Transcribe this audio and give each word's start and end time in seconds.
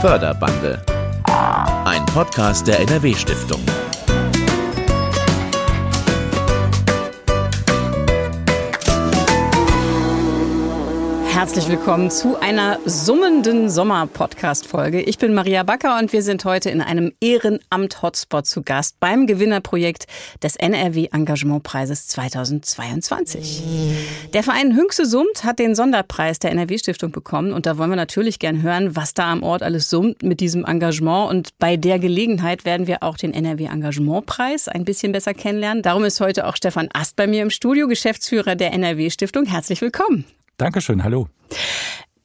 Förderbande. 0.00 0.80
Ein 1.84 2.06
Podcast 2.06 2.66
der 2.66 2.80
NRW-Stiftung. 2.80 3.79
Herzlich 11.40 11.70
willkommen 11.70 12.10
zu 12.10 12.38
einer 12.38 12.78
summenden 12.84 13.70
Sommer-Podcast-Folge. 13.70 15.00
Ich 15.00 15.16
bin 15.16 15.32
Maria 15.32 15.62
Backer 15.62 15.98
und 15.98 16.12
wir 16.12 16.22
sind 16.22 16.44
heute 16.44 16.68
in 16.68 16.82
einem 16.82 17.14
Ehrenamt-Hotspot 17.18 18.44
zu 18.44 18.62
Gast 18.62 19.00
beim 19.00 19.26
Gewinnerprojekt 19.26 20.04
des 20.42 20.56
NRW-Engagementpreises 20.56 22.08
2022. 22.08 23.62
Der 24.34 24.42
Verein 24.42 24.76
Hünxe 24.76 25.06
Summt 25.06 25.42
hat 25.42 25.58
den 25.58 25.74
Sonderpreis 25.74 26.40
der 26.40 26.50
NRW-Stiftung 26.50 27.10
bekommen 27.10 27.54
und 27.54 27.64
da 27.64 27.78
wollen 27.78 27.88
wir 27.88 27.96
natürlich 27.96 28.38
gern 28.38 28.60
hören, 28.60 28.94
was 28.94 29.14
da 29.14 29.32
am 29.32 29.42
Ort 29.42 29.62
alles 29.62 29.88
summt 29.88 30.22
mit 30.22 30.40
diesem 30.40 30.66
Engagement 30.66 31.30
und 31.30 31.58
bei 31.58 31.78
der 31.78 31.98
Gelegenheit 31.98 32.66
werden 32.66 32.86
wir 32.86 33.02
auch 33.02 33.16
den 33.16 33.32
NRW-Engagementpreis 33.32 34.68
ein 34.68 34.84
bisschen 34.84 35.12
besser 35.12 35.32
kennenlernen. 35.32 35.82
Darum 35.82 36.04
ist 36.04 36.20
heute 36.20 36.46
auch 36.46 36.56
Stefan 36.56 36.90
Ast 36.92 37.16
bei 37.16 37.26
mir 37.26 37.40
im 37.40 37.48
Studio, 37.48 37.88
Geschäftsführer 37.88 38.56
der 38.56 38.74
NRW-Stiftung. 38.74 39.46
Herzlich 39.46 39.80
willkommen. 39.80 40.26
Dankeschön, 40.60 41.02
hallo. 41.02 41.26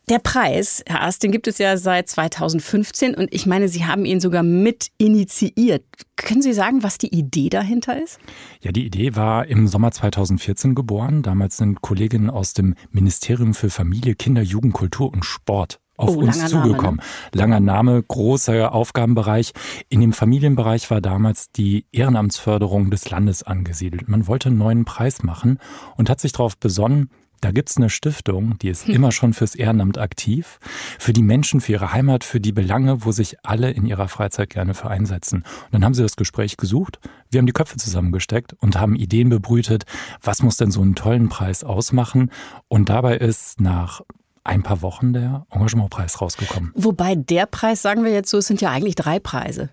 Der 0.10 0.20
Preis, 0.20 0.84
Herr 0.86 1.04
Ast, 1.04 1.24
den 1.24 1.32
gibt 1.32 1.48
es 1.48 1.58
ja 1.58 1.78
seit 1.78 2.10
2015 2.10 3.16
und 3.16 3.34
ich 3.34 3.46
meine, 3.46 3.70
Sie 3.70 3.86
haben 3.86 4.04
ihn 4.04 4.20
sogar 4.20 4.44
mit 4.44 4.90
initiiert. 4.98 5.86
Können 6.18 6.42
Sie 6.42 6.52
sagen, 6.52 6.84
was 6.84 6.98
die 6.98 7.16
Idee 7.16 7.48
dahinter 7.48 8.02
ist? 8.04 8.20
Ja, 8.62 8.74
die 8.74 8.86
Idee 8.86 9.16
war 9.16 9.48
im 9.48 9.68
Sommer 9.68 9.92
2014 9.92 10.76
geboren. 10.76 11.24
Damals 11.24 11.56
sind 11.58 11.82
Kolleginnen 11.82 12.30
aus 12.30 12.54
dem 12.54 12.76
Ministerium 12.92 13.54
für 13.54 13.70
Familie, 13.70 14.16
Kinder, 14.16 14.42
Jugend, 14.42 14.74
Kultur 14.74 15.14
und 15.14 15.24
Sport 15.24 15.80
auf 15.98 16.10
oh, 16.10 16.20
uns 16.20 16.46
zugekommen. 16.48 16.98
Name, 16.98 17.08
ne? 17.34 17.40
Langer 17.40 17.60
Name, 17.62 18.04
großer 18.04 18.74
Aufgabenbereich. 18.74 19.54
In 19.88 20.02
dem 20.02 20.12
Familienbereich 20.12 20.92
war 20.92 21.00
damals 21.00 21.52
die 21.52 21.86
Ehrenamtsförderung 21.94 22.92
des 22.92 23.10
Landes 23.10 23.44
angesiedelt. 23.44 24.10
Man 24.10 24.28
wollte 24.28 24.50
einen 24.50 24.58
neuen 24.58 24.84
Preis 24.84 25.24
machen 25.24 25.58
und 25.96 26.10
hat 26.10 26.20
sich 26.20 26.34
darauf 26.34 26.58
besonnen, 26.58 27.10
da 27.46 27.52
gibt's 27.52 27.78
eine 27.78 27.92
Stiftung, 27.92 28.58
die 28.58 28.70
ist 28.70 28.90
immer 28.90 29.12
schon 29.12 29.32
fürs 29.34 29.54
Ehrenamt 29.54 30.00
aktiv, 30.00 30.58
für 30.98 31.14
die 31.14 31.22
Menschen, 31.22 31.62
für 31.62 31.74
ihre 31.74 31.94
Heimat, 31.94 32.24
für 32.24 32.40
die 32.40 32.52
Belange, 32.52 33.06
wo 33.06 33.12
sich 33.12 33.38
alle 33.44 33.70
in 33.70 33.86
ihrer 33.86 34.08
Freizeit 34.08 34.50
gerne 34.50 34.74
für 34.74 34.90
einsetzen. 34.90 35.44
Und 35.66 35.74
dann 35.74 35.86
haben 35.86 35.94
sie 35.94 36.02
das 36.02 36.16
Gespräch 36.16 36.58
gesucht, 36.58 37.00
wir 37.30 37.38
haben 37.38 37.46
die 37.46 37.54
Köpfe 37.54 37.78
zusammengesteckt 37.78 38.54
und 38.54 38.80
haben 38.80 38.96
Ideen 38.96 39.30
bebrütet, 39.30 39.84
was 40.24 40.42
muss 40.42 40.58
denn 40.58 40.72
so 40.72 40.82
einen 40.82 40.96
tollen 40.96 41.30
Preis 41.30 41.64
ausmachen. 41.64 42.32
Und 42.68 42.90
dabei 42.90 43.18
ist 43.18 43.62
nach 43.62 44.02
ein 44.44 44.64
paar 44.64 44.82
Wochen 44.82 45.14
der 45.14 45.46
Engagementpreis 45.52 46.20
rausgekommen. 46.22 46.72
Wobei 46.74 47.14
der 47.14 47.46
Preis, 47.46 47.84
sagen 47.84 48.04
wir 48.04 48.12
jetzt 48.12 48.32
so, 48.32 48.40
es 48.40 48.48
sind 48.48 48.60
ja 48.60 48.72
eigentlich 48.72 48.96
drei 48.96 49.20
Preise. 49.20 49.70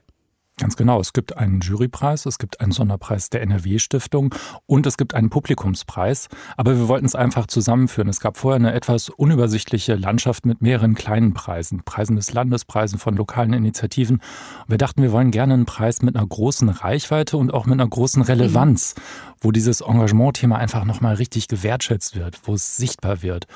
Ganz 0.59 0.77
genau. 0.77 1.01
Es 1.01 1.15
gibt 1.15 1.39
einen 1.39 1.61
Jurypreis, 1.61 2.27
es 2.27 2.39
gibt 2.39 2.61
einen 2.61 2.73
Sonderpreis 2.73 3.31
der 3.31 3.41
NRW-Stiftung 3.41 4.35
und 4.67 4.87
es 4.87 4.99
gibt 4.99 5.15
einen 5.15 5.31
Publikumspreis. 5.31 6.29
Aber 6.59 6.77
wir 6.77 6.89
wollten 6.89 7.07
es 7.07 7.15
einfach 7.15 7.47
zusammenführen. 7.47 8.09
Es 8.09 8.21
gab 8.21 8.37
vorher 8.37 8.57
eine 8.57 8.75
etwas 8.75 9.09
unübersichtliche 9.09 9.95
Landschaft 9.95 10.45
mit 10.45 10.61
mehreren 10.61 10.95
kleinen 10.95 11.33
Preisen. 11.33 11.83
Preisen 11.85 12.17
des 12.17 12.35
Landes, 12.35 12.67
Preisen 12.67 12.99
von 12.99 13.17
lokalen 13.17 13.55
Initiativen. 13.55 14.21
Wir 14.69 14.77
dachten, 14.77 15.03
wir 15.03 15.11
wollen 15.11 15.31
gerne 15.31 15.55
einen 15.55 15.67
Preis 15.67 16.03
mit 16.03 16.17
einer 16.17 16.27
großen 16.27 16.69
Reichweite 16.69 17.39
und 17.39 17.53
auch 17.55 17.65
mit 17.65 17.81
einer 17.81 17.89
großen 17.89 18.21
Relevanz, 18.21 18.95
wo 19.41 19.53
dieses 19.53 19.81
Engagement-Thema 19.81 20.59
einfach 20.59 20.85
nochmal 20.85 21.15
richtig 21.15 21.49
gewertschätzt 21.49 22.15
wird, 22.15 22.39
wo 22.45 22.55
es 22.55 22.77
sichtbar 22.77 23.23
wird. 23.23 23.47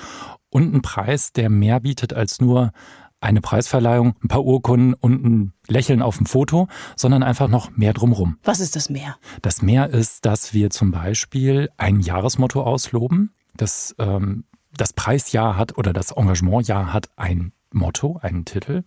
Und 0.49 0.75
ein 0.75 0.81
Preis, 0.81 1.33
der 1.35 1.51
mehr 1.51 1.81
bietet 1.81 2.15
als 2.15 2.41
nur 2.41 2.73
eine 3.21 3.41
Preisverleihung, 3.41 4.15
ein 4.23 4.29
paar 4.29 4.45
Urkunden 4.45 4.95
und 4.95 5.25
ein 5.25 5.53
Lächeln 5.69 6.03
auf 6.03 6.19
dem 6.19 6.27
Foto, 6.27 6.69
sondern 6.97 7.23
einfach 7.23 7.49
noch 7.49 7.71
mehr 7.77 7.93
drumrum. 7.93 8.39
Was 8.45 8.61
ist 8.61 8.77
das 8.77 8.91
Mehr? 8.91 9.17
Das 9.43 9.63
Mehr 9.63 9.91
ist, 9.91 10.25
dass 10.27 10.53
wir 10.53 10.71
zum 10.71 10.91
Beispiel 10.91 11.71
ein 11.77 12.01
Jahresmotto 12.01 12.63
ausloben. 12.63 13.35
Das, 13.57 13.95
ähm, 13.99 14.45
das 14.77 14.93
Preisjahr 14.93 15.57
hat 15.57 15.79
oder 15.79 15.93
das 15.93 16.13
Engagementjahr 16.13 16.93
hat 16.93 17.09
ein 17.17 17.53
Motto, 17.73 18.19
einen 18.23 18.45
Titel. 18.45 18.83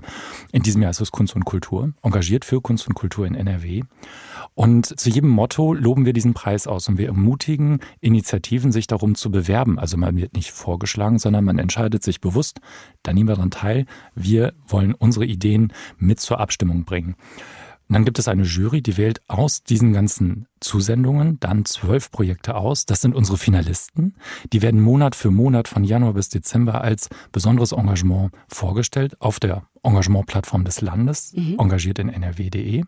In 0.52 0.64
diesem 0.64 0.82
Jahr 0.82 0.92
ist 0.92 1.02
es 1.02 1.12
Kunst 1.12 1.36
und 1.36 1.46
Kultur, 1.46 1.94
engagiert 2.02 2.46
für 2.46 2.62
Kunst 2.62 2.88
und 2.88 2.94
Kultur 2.94 3.26
in 3.26 3.36
NRW. 3.36 3.84
Und 4.56 5.00
zu 5.00 5.10
jedem 5.10 5.30
Motto 5.30 5.74
loben 5.74 6.06
wir 6.06 6.14
diesen 6.14 6.34
Preis 6.34 6.68
aus 6.68 6.88
und 6.88 6.98
wir 6.98 7.08
ermutigen 7.08 7.80
Initiativen, 8.00 8.72
sich 8.72 8.88
darum 8.88 9.16
zu 9.16 9.32
bewerben. 9.32 9.80
Also 9.80 9.98
man 9.98 10.18
wird 10.18 10.34
nicht 10.34 10.52
vorgeschlagen, 10.52 11.20
sondern 11.20 11.46
man 11.46 11.60
entscheidet 11.60 12.04
sich 12.04 12.22
bewusst, 12.22 12.60
da 13.04 13.14
nehmen 13.14 13.30
wir 13.30 13.36
daran 13.36 13.52
teil, 13.52 13.86
wir 14.16 14.54
wollen 14.68 14.94
unsere 14.94 15.26
Ideen 15.26 15.74
mit 15.98 16.20
zur 16.20 16.40
Abstimmung 16.40 16.86
bringen. 16.86 17.16
Und 17.90 17.96
dann 17.96 18.06
gibt 18.06 18.20
es 18.20 18.28
eine 18.28 18.44
Jury, 18.44 18.84
die 18.84 18.98
wählt 18.98 19.22
aus 19.28 19.64
diesen 19.64 19.94
ganzen 19.94 20.48
Zusendungen 20.60 21.40
dann 21.40 21.66
zwölf 21.66 22.12
Projekte 22.12 22.56
aus. 22.56 22.86
Das 22.86 23.02
sind 23.02 23.16
unsere 23.16 23.40
Finalisten. 23.40 24.16
Die 24.54 24.62
werden 24.62 24.80
Monat 24.80 25.16
für 25.16 25.32
Monat 25.32 25.68
von 25.68 25.84
Januar 25.84 26.14
bis 26.14 26.30
Dezember 26.30 26.82
als 26.82 27.10
besonderes 27.32 27.72
Engagement 27.72 28.32
vorgestellt 28.48 29.20
auf 29.20 29.40
der 29.40 29.64
Engagementplattform 29.82 30.66
des 30.66 30.82
Landes, 30.82 31.34
mhm. 31.34 31.56
engagiert 31.58 31.98
in 31.98 32.10
nrw.de. 32.10 32.84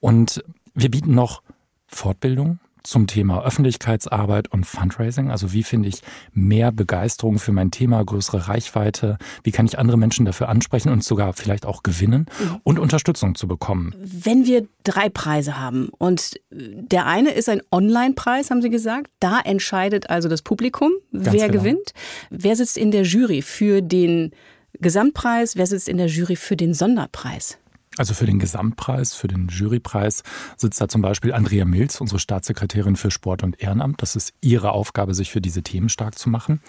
Und 0.00 0.42
wir 0.74 0.90
bieten 0.90 1.14
noch 1.14 1.42
Fortbildung 1.86 2.58
zum 2.86 3.06
Thema 3.06 3.44
Öffentlichkeitsarbeit 3.44 4.48
und 4.52 4.64
Fundraising. 4.64 5.30
Also 5.30 5.52
wie 5.52 5.62
finde 5.62 5.88
ich 5.88 6.02
mehr 6.32 6.72
Begeisterung 6.72 7.38
für 7.38 7.52
mein 7.52 7.70
Thema, 7.70 8.04
größere 8.04 8.48
Reichweite? 8.48 9.18
Wie 9.42 9.52
kann 9.52 9.66
ich 9.66 9.78
andere 9.78 9.96
Menschen 9.96 10.24
dafür 10.24 10.48
ansprechen 10.48 10.90
und 10.90 11.04
sogar 11.04 11.32
vielleicht 11.32 11.66
auch 11.66 11.82
gewinnen 11.82 12.26
mhm. 12.38 12.60
und 12.62 12.78
Unterstützung 12.78 13.34
zu 13.34 13.46
bekommen? 13.48 13.94
Wenn 13.98 14.46
wir 14.46 14.66
drei 14.84 15.08
Preise 15.08 15.58
haben 15.58 15.88
und 15.98 16.40
der 16.50 17.06
eine 17.06 17.30
ist 17.30 17.48
ein 17.48 17.60
Online-Preis, 17.70 18.50
haben 18.50 18.62
Sie 18.62 18.70
gesagt, 18.70 19.10
da 19.20 19.40
entscheidet 19.40 20.10
also 20.10 20.28
das 20.28 20.42
Publikum, 20.42 20.92
Ganz 21.12 21.26
wer 21.32 21.48
genau. 21.48 21.62
gewinnt. 21.62 21.92
Wer 22.30 22.56
sitzt 22.56 22.78
in 22.78 22.90
der 22.90 23.02
Jury 23.02 23.42
für 23.42 23.82
den 23.82 24.32
Gesamtpreis? 24.80 25.56
Wer 25.56 25.66
sitzt 25.66 25.88
in 25.88 25.96
der 25.96 26.06
Jury 26.06 26.36
für 26.36 26.56
den 26.56 26.74
Sonderpreis? 26.74 27.58
Also 27.98 28.14
für 28.14 28.26
den 28.26 28.38
Gesamtpreis, 28.38 29.14
für 29.14 29.28
den 29.28 29.48
Jurypreis 29.48 30.22
sitzt 30.56 30.80
da 30.80 30.88
zum 30.88 31.02
Beispiel 31.02 31.32
Andrea 31.32 31.64
Milz, 31.64 32.00
unsere 32.00 32.18
Staatssekretärin 32.18 32.96
für 32.96 33.10
Sport 33.10 33.42
und 33.42 33.60
Ehrenamt. 33.60 34.02
Das 34.02 34.16
ist 34.16 34.34
ihre 34.40 34.72
Aufgabe, 34.72 35.14
sich 35.14 35.30
für 35.30 35.40
diese 35.40 35.62
Themen 35.62 35.88
stark 35.88 36.18
zu 36.18 36.28
machen. 36.28 36.60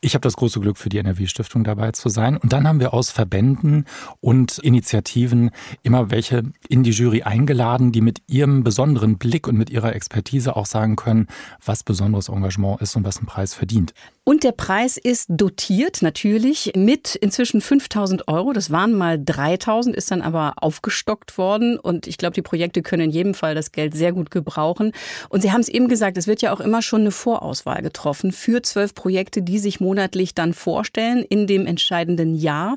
Ich 0.00 0.14
habe 0.14 0.22
das 0.22 0.36
große 0.36 0.60
Glück, 0.60 0.78
für 0.78 0.88
die 0.88 0.98
NRW-Stiftung 0.98 1.64
dabei 1.64 1.92
zu 1.92 2.08
sein. 2.08 2.36
Und 2.36 2.52
dann 2.52 2.66
haben 2.66 2.80
wir 2.80 2.92
aus 2.92 3.10
Verbänden 3.10 3.86
und 4.20 4.58
Initiativen 4.58 5.50
immer 5.82 6.10
welche 6.10 6.42
in 6.68 6.82
die 6.82 6.90
Jury 6.90 7.22
eingeladen, 7.22 7.92
die 7.92 8.00
mit 8.00 8.22
ihrem 8.26 8.64
besonderen 8.64 9.18
Blick 9.18 9.46
und 9.46 9.56
mit 9.56 9.70
ihrer 9.70 9.94
Expertise 9.94 10.56
auch 10.56 10.66
sagen 10.66 10.96
können, 10.96 11.28
was 11.64 11.82
besonderes 11.82 12.28
Engagement 12.28 12.80
ist 12.80 12.96
und 12.96 13.04
was 13.04 13.20
ein 13.20 13.26
Preis 13.26 13.54
verdient. 13.54 13.94
Und 14.26 14.42
der 14.42 14.52
Preis 14.52 14.96
ist 14.96 15.26
dotiert 15.28 16.00
natürlich 16.00 16.72
mit 16.74 17.14
inzwischen 17.14 17.60
5000 17.60 18.26
Euro. 18.26 18.54
Das 18.54 18.70
waren 18.70 18.94
mal 18.94 19.22
3000, 19.22 19.94
ist 19.94 20.10
dann 20.10 20.22
aber 20.22 20.54
aufgestockt 20.64 21.38
worden. 21.38 21.78
Und 21.78 22.06
ich 22.06 22.18
glaube, 22.18 22.34
die 22.34 22.42
Projekte 22.42 22.82
können 22.82 23.04
in 23.04 23.10
jedem 23.10 23.34
Fall 23.34 23.54
das 23.54 23.70
Geld 23.70 23.94
sehr 23.94 24.12
gut 24.12 24.30
gebrauchen. 24.30 24.92
Und 25.28 25.42
Sie 25.42 25.52
haben 25.52 25.60
es 25.60 25.68
eben 25.68 25.88
gesagt, 25.88 26.16
es 26.16 26.26
wird 26.26 26.42
ja 26.42 26.52
auch 26.52 26.60
immer 26.60 26.82
schon 26.82 27.02
eine 27.02 27.10
Vorauswahl 27.10 27.82
getroffen 27.82 28.32
für 28.32 28.62
zwölf 28.62 28.94
Projekte, 28.94 29.42
die 29.42 29.58
sich 29.58 29.78
monatlich 29.78 30.34
dann 30.34 30.54
vorstellen 30.54 31.22
in 31.22 31.46
dem 31.46 31.66
entscheidenden 31.66 32.34
Jahr. 32.34 32.76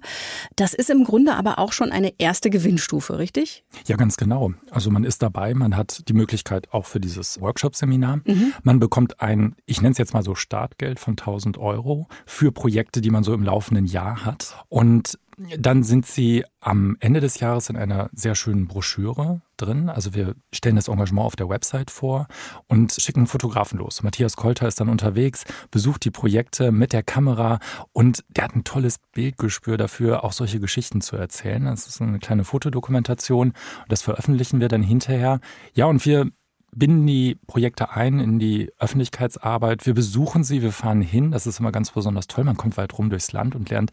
Das 0.55 0.73
ist 0.73 0.89
im 0.89 1.03
Grunde 1.03 1.35
aber 1.35 1.57
auch 1.57 1.71
schon 1.71 1.91
eine 1.91 2.13
erste 2.19 2.49
Gewinnstufe, 2.49 3.17
richtig? 3.17 3.63
Ja, 3.87 3.95
ganz 3.95 4.17
genau. 4.17 4.53
Also 4.69 4.91
man 4.91 5.03
ist 5.03 5.23
dabei, 5.23 5.53
man 5.53 5.75
hat 5.75 6.03
die 6.07 6.13
Möglichkeit 6.13 6.71
auch 6.73 6.85
für 6.85 6.99
dieses 6.99 7.41
Workshop-Seminar. 7.41 8.17
Mhm. 8.25 8.53
Man 8.63 8.79
bekommt 8.79 9.21
ein, 9.21 9.55
ich 9.65 9.81
nenne 9.81 9.93
es 9.93 9.97
jetzt 9.97 10.13
mal 10.13 10.23
so 10.23 10.35
Startgeld 10.35 10.99
von 10.99 11.13
1000 11.13 11.47
1000 11.47 11.57
Euro 11.57 12.07
für 12.25 12.51
Projekte, 12.51 13.01
die 13.01 13.09
man 13.09 13.23
so 13.23 13.33
im 13.33 13.43
laufenden 13.43 13.85
Jahr 13.85 14.25
hat. 14.25 14.63
Und 14.69 15.17
dann 15.37 15.83
sind 15.83 16.07
sie 16.07 16.43
am 16.61 16.97
Ende 16.99 17.19
des 17.19 17.39
Jahres 17.39 17.69
in 17.69 17.77
einer 17.77 18.09
sehr 18.11 18.33
schönen 18.33 18.67
Broschüre 18.67 19.41
drin. 19.55 19.87
Also 19.87 20.15
wir 20.15 20.35
stellen 20.51 20.77
das 20.77 20.87
Engagement 20.87 21.27
auf 21.27 21.35
der 21.35 21.47
Website 21.47 21.91
vor 21.91 22.27
und 22.67 22.91
schicken 22.91 23.27
Fotografen 23.27 23.77
los. 23.77 24.01
Matthias 24.01 24.35
Kolter 24.35 24.67
ist 24.67 24.79
dann 24.79 24.89
unterwegs, 24.89 25.45
besucht 25.69 26.05
die 26.05 26.11
Projekte 26.11 26.71
mit 26.71 26.91
der 26.91 27.03
Kamera 27.03 27.59
und 27.93 28.23
der 28.29 28.45
hat 28.45 28.55
ein 28.55 28.63
tolles 28.63 28.97
Bildgespür 29.13 29.77
dafür, 29.77 30.23
auch 30.23 30.33
solche 30.33 30.59
Geschichten 30.59 31.01
zu 31.01 31.15
erzählen. 31.15 31.65
Das 31.65 31.85
ist 31.85 32.01
eine 32.01 32.17
kleine 32.17 32.43
Fotodokumentation 32.43 33.49
und 33.49 33.91
das 33.91 34.01
veröffentlichen 34.01 34.59
wir 34.59 34.69
dann 34.69 34.83
hinterher. 34.83 35.39
Ja, 35.75 35.85
und 35.85 36.03
wir 36.03 36.31
binden 36.75 37.05
die 37.05 37.35
Projekte 37.47 37.91
ein 37.91 38.19
in 38.19 38.39
die 38.39 38.71
Öffentlichkeitsarbeit. 38.79 39.85
Wir 39.85 39.93
besuchen 39.93 40.43
sie, 40.43 40.63
wir 40.63 40.71
fahren 40.71 41.01
hin. 41.01 41.31
Das 41.31 41.45
ist 41.45 41.59
immer 41.59 41.71
ganz 41.71 41.91
besonders 41.91 42.27
toll. 42.27 42.43
Man 42.43 42.57
kommt 42.57 42.77
weit 42.77 42.97
rum 42.97 43.09
durchs 43.09 43.31
Land 43.31 43.55
und 43.55 43.69
lernt 43.69 43.91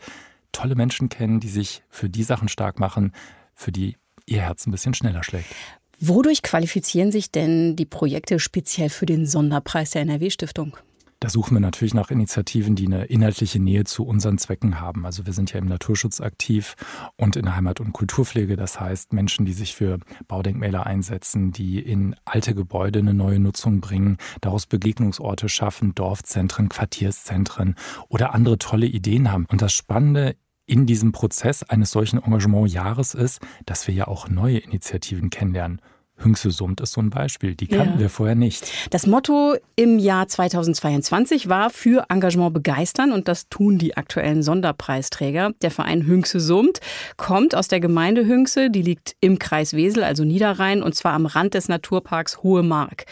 tolle 0.54 0.74
Menschen 0.74 1.10
kennen, 1.10 1.40
die 1.40 1.48
sich 1.48 1.82
für 1.90 2.08
die 2.08 2.22
Sachen 2.22 2.48
stark 2.48 2.78
machen, 2.78 3.12
für 3.54 3.72
die 3.72 3.96
ihr 4.26 4.40
Herz 4.40 4.66
ein 4.66 4.70
bisschen 4.70 4.94
schneller 4.94 5.22
schlägt. 5.22 5.54
Wodurch 6.00 6.42
qualifizieren 6.42 7.12
sich 7.12 7.30
denn 7.30 7.76
die 7.76 7.86
Projekte 7.86 8.40
speziell 8.40 8.88
für 8.88 9.06
den 9.06 9.26
Sonderpreis 9.26 9.90
der 9.90 10.02
NRW-Stiftung? 10.02 10.76
Da 11.24 11.30
suchen 11.30 11.54
wir 11.54 11.60
natürlich 11.60 11.94
nach 11.94 12.10
Initiativen, 12.10 12.74
die 12.74 12.84
eine 12.84 13.06
inhaltliche 13.06 13.58
Nähe 13.58 13.84
zu 13.84 14.04
unseren 14.04 14.36
Zwecken 14.36 14.78
haben. 14.78 15.06
Also 15.06 15.24
wir 15.24 15.32
sind 15.32 15.50
ja 15.54 15.58
im 15.58 15.64
Naturschutz 15.64 16.20
aktiv 16.20 16.74
und 17.16 17.36
in 17.36 17.44
der 17.44 17.56
Heimat- 17.56 17.80
und 17.80 17.94
Kulturpflege. 17.94 18.56
Das 18.56 18.78
heißt 18.78 19.14
Menschen, 19.14 19.46
die 19.46 19.54
sich 19.54 19.74
für 19.74 20.00
Baudenkmäler 20.28 20.84
einsetzen, 20.84 21.50
die 21.50 21.78
in 21.78 22.14
alte 22.26 22.54
Gebäude 22.54 22.98
eine 22.98 23.14
neue 23.14 23.38
Nutzung 23.38 23.80
bringen, 23.80 24.18
daraus 24.42 24.66
Begegnungsorte 24.66 25.48
schaffen, 25.48 25.94
Dorfzentren, 25.94 26.68
Quartierszentren 26.68 27.76
oder 28.10 28.34
andere 28.34 28.58
tolle 28.58 28.84
Ideen 28.84 29.32
haben. 29.32 29.46
Und 29.50 29.62
das 29.62 29.72
Spannende 29.72 30.36
in 30.66 30.86
diesem 30.86 31.12
Prozess 31.12 31.62
eines 31.62 31.90
solchen 31.90 32.22
Engagementjahres 32.22 33.14
ist, 33.14 33.40
dass 33.66 33.86
wir 33.86 33.94
ja 33.94 34.08
auch 34.08 34.28
neue 34.28 34.58
Initiativen 34.58 35.30
kennenlernen. 35.30 35.80
Hüngse 36.16 36.50
Summt 36.50 36.80
ist 36.80 36.92
so 36.92 37.00
ein 37.00 37.10
Beispiel. 37.10 37.54
Die 37.56 37.66
kannten 37.66 37.94
ja. 37.94 38.00
wir 38.00 38.10
vorher 38.10 38.36
nicht. 38.36 38.70
Das 38.90 39.06
Motto 39.06 39.56
im 39.74 39.98
Jahr 39.98 40.28
2022 40.28 41.48
war 41.48 41.70
für 41.70 42.06
Engagement 42.08 42.54
begeistern 42.54 43.12
und 43.12 43.26
das 43.26 43.48
tun 43.48 43.78
die 43.78 43.96
aktuellen 43.96 44.42
Sonderpreisträger. 44.42 45.52
Der 45.60 45.70
Verein 45.70 46.06
Hüngse 46.06 46.38
Summt 46.38 46.80
kommt 47.16 47.54
aus 47.54 47.68
der 47.68 47.80
Gemeinde 47.80 48.26
Hüngse, 48.26 48.70
die 48.70 48.82
liegt 48.82 49.16
im 49.20 49.38
Kreis 49.38 49.74
Wesel, 49.74 50.04
also 50.04 50.24
Niederrhein, 50.24 50.82
und 50.82 50.94
zwar 50.94 51.14
am 51.14 51.26
Rand 51.26 51.54
des 51.54 51.68
Naturparks 51.68 52.42
Hohe 52.42 52.62
Mark. 52.62 53.06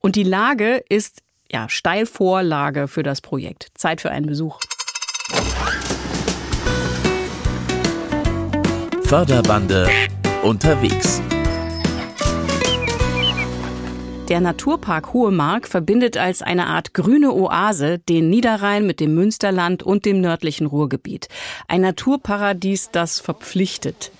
Und 0.00 0.16
die 0.16 0.24
Lage 0.24 0.82
ist 0.88 1.22
ja 1.50 1.68
Steilvorlage 1.68 2.88
für 2.88 3.04
das 3.04 3.20
Projekt. 3.20 3.68
Zeit 3.74 4.00
für 4.00 4.10
einen 4.10 4.26
Besuch. 4.26 4.60
Förderbande 9.08 9.88
unterwegs. 10.42 11.22
Der 14.28 14.42
Naturpark 14.42 15.14
Hohe 15.14 15.30
Mark 15.30 15.66
verbindet 15.66 16.18
als 16.18 16.42
eine 16.42 16.66
Art 16.66 16.92
grüne 16.92 17.32
Oase 17.32 18.00
den 18.00 18.28
Niederrhein 18.28 18.86
mit 18.86 19.00
dem 19.00 19.14
Münsterland 19.14 19.82
und 19.82 20.04
dem 20.04 20.20
nördlichen 20.20 20.66
Ruhrgebiet. 20.66 21.28
Ein 21.68 21.80
Naturparadies, 21.80 22.90
das 22.92 23.18
verpflichtet. 23.18 24.12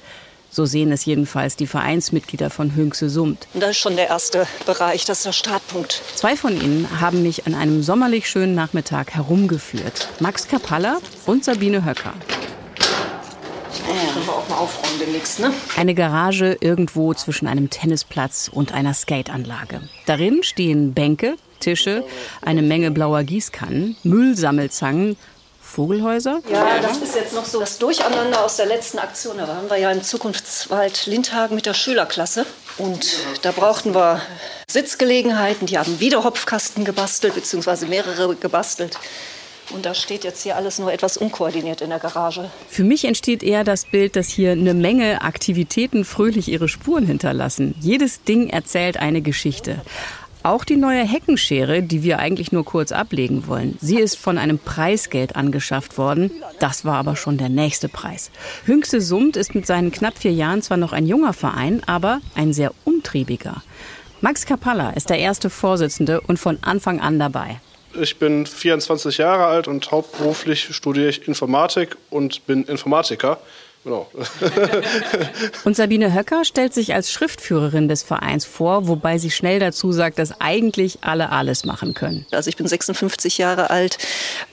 So 0.50 0.64
sehen 0.64 0.90
es 0.90 1.04
jedenfalls 1.04 1.56
die 1.56 1.66
Vereinsmitglieder 1.66 2.48
von 2.48 2.74
Hüngse 2.74 3.10
Summt. 3.10 3.46
Das 3.52 3.72
ist 3.72 3.80
schon 3.80 3.96
der 3.96 4.08
erste 4.08 4.46
Bereich, 4.64 5.04
das 5.04 5.18
ist 5.18 5.26
der 5.26 5.32
Startpunkt. 5.32 6.02
Zwei 6.14 6.34
von 6.34 6.58
ihnen 6.58 6.88
haben 6.98 7.22
mich 7.22 7.46
an 7.46 7.54
einem 7.54 7.82
sommerlich 7.82 8.26
schönen 8.26 8.54
Nachmittag 8.54 9.10
herumgeführt. 9.10 10.08
Max 10.18 10.48
Kapalla 10.48 10.96
und 11.26 11.44
Sabine 11.44 11.84
Höcker. 11.84 12.14
Ja. 13.86 14.12
Können 14.12 14.26
wir 14.26 14.34
auch 14.34 14.48
mal 14.48 14.56
aufräumen 14.56 14.98
demnächst, 14.98 15.40
ne? 15.40 15.52
Eine 15.76 15.94
Garage 15.94 16.56
irgendwo 16.60 17.14
zwischen 17.14 17.46
einem 17.46 17.70
Tennisplatz 17.70 18.50
und 18.52 18.72
einer 18.72 18.94
Skateanlage. 18.94 19.80
Darin 20.06 20.42
stehen 20.42 20.94
Bänke, 20.94 21.36
Tische, 21.60 22.04
eine 22.42 22.62
Menge 22.62 22.90
blauer 22.90 23.22
Gießkannen, 23.22 23.96
Müllsammelzangen, 24.02 25.16
Vogelhäuser? 25.60 26.40
Ja, 26.50 26.80
das 26.80 26.96
ist 26.98 27.14
jetzt 27.14 27.34
noch 27.34 27.44
so 27.44 27.60
das 27.60 27.78
Durcheinander 27.78 28.42
aus 28.42 28.56
der 28.56 28.66
letzten 28.66 28.98
Aktion. 28.98 29.36
Da 29.36 29.46
waren 29.46 29.68
wir 29.68 29.76
ja 29.76 29.92
im 29.92 30.02
Zukunftswald 30.02 31.06
Lindhagen 31.06 31.54
mit 31.54 31.66
der 31.66 31.74
Schülerklasse. 31.74 32.46
Und 32.78 33.06
da 33.42 33.52
brauchten 33.52 33.94
wir 33.94 34.22
Sitzgelegenheiten. 34.68 35.66
Die 35.66 35.78
haben 35.78 36.00
wieder 36.00 36.24
Hopfkasten 36.24 36.84
gebastelt, 36.84 37.34
beziehungsweise 37.34 37.86
mehrere 37.86 38.34
gebastelt. 38.34 38.98
Und 39.70 39.84
da 39.84 39.94
steht 39.94 40.24
jetzt 40.24 40.42
hier 40.42 40.56
alles 40.56 40.78
nur 40.78 40.92
etwas 40.92 41.16
unkoordiniert 41.16 41.80
in 41.80 41.90
der 41.90 41.98
Garage. 41.98 42.50
Für 42.68 42.84
mich 42.84 43.04
entsteht 43.04 43.42
eher 43.42 43.64
das 43.64 43.84
Bild, 43.84 44.16
dass 44.16 44.28
hier 44.28 44.52
eine 44.52 44.74
Menge 44.74 45.22
Aktivitäten 45.22 46.04
fröhlich 46.04 46.48
ihre 46.48 46.68
Spuren 46.68 47.06
hinterlassen. 47.06 47.74
Jedes 47.80 48.22
Ding 48.22 48.48
erzählt 48.48 48.96
eine 48.98 49.20
Geschichte. 49.20 49.82
Auch 50.44 50.64
die 50.64 50.76
neue 50.76 51.04
Heckenschere, 51.04 51.82
die 51.82 52.02
wir 52.02 52.20
eigentlich 52.20 52.52
nur 52.52 52.64
kurz 52.64 52.92
ablegen 52.92 53.48
wollen. 53.48 53.76
Sie 53.80 53.98
ist 53.98 54.16
von 54.16 54.38
einem 54.38 54.58
Preisgeld 54.58 55.36
angeschafft 55.36 55.98
worden. 55.98 56.30
Das 56.60 56.84
war 56.84 56.96
aber 56.96 57.16
schon 57.16 57.38
der 57.38 57.48
nächste 57.48 57.88
Preis. 57.88 58.30
Hüngse 58.64 59.00
Summt 59.00 59.36
ist 59.36 59.54
mit 59.54 59.66
seinen 59.66 59.90
knapp 59.90 60.16
vier 60.16 60.32
Jahren 60.32 60.62
zwar 60.62 60.76
noch 60.76 60.92
ein 60.92 61.06
junger 61.06 61.32
Verein, 61.32 61.82
aber 61.86 62.20
ein 62.34 62.52
sehr 62.52 62.72
umtriebiger. 62.84 63.62
Max 64.20 64.46
Kapalla 64.46 64.90
ist 64.90 65.10
der 65.10 65.18
erste 65.18 65.50
Vorsitzende 65.50 66.20
und 66.20 66.38
von 66.38 66.58
Anfang 66.62 67.00
an 67.00 67.18
dabei. 67.18 67.60
Ich 67.94 68.18
bin 68.18 68.46
24 68.46 69.18
Jahre 69.18 69.46
alt 69.46 69.68
und 69.68 69.90
hauptberuflich 69.90 70.74
studiere 70.74 71.08
ich 71.08 71.26
Informatik 71.26 71.96
und 72.10 72.46
bin 72.46 72.64
Informatiker. 72.64 73.38
Genau. 73.84 74.10
und 75.64 75.76
Sabine 75.76 76.12
Höcker 76.12 76.44
stellt 76.44 76.74
sich 76.74 76.94
als 76.94 77.12
Schriftführerin 77.12 77.88
des 77.88 78.02
Vereins 78.02 78.44
vor, 78.44 78.88
wobei 78.88 79.18
sie 79.18 79.30
schnell 79.30 79.60
dazu 79.60 79.92
sagt, 79.92 80.18
dass 80.18 80.40
eigentlich 80.40 80.98
alle 81.02 81.30
alles 81.30 81.64
machen 81.64 81.94
können. 81.94 82.26
Also 82.32 82.50
ich 82.50 82.56
bin 82.56 82.66
56 82.66 83.38
Jahre 83.38 83.70
alt. 83.70 83.98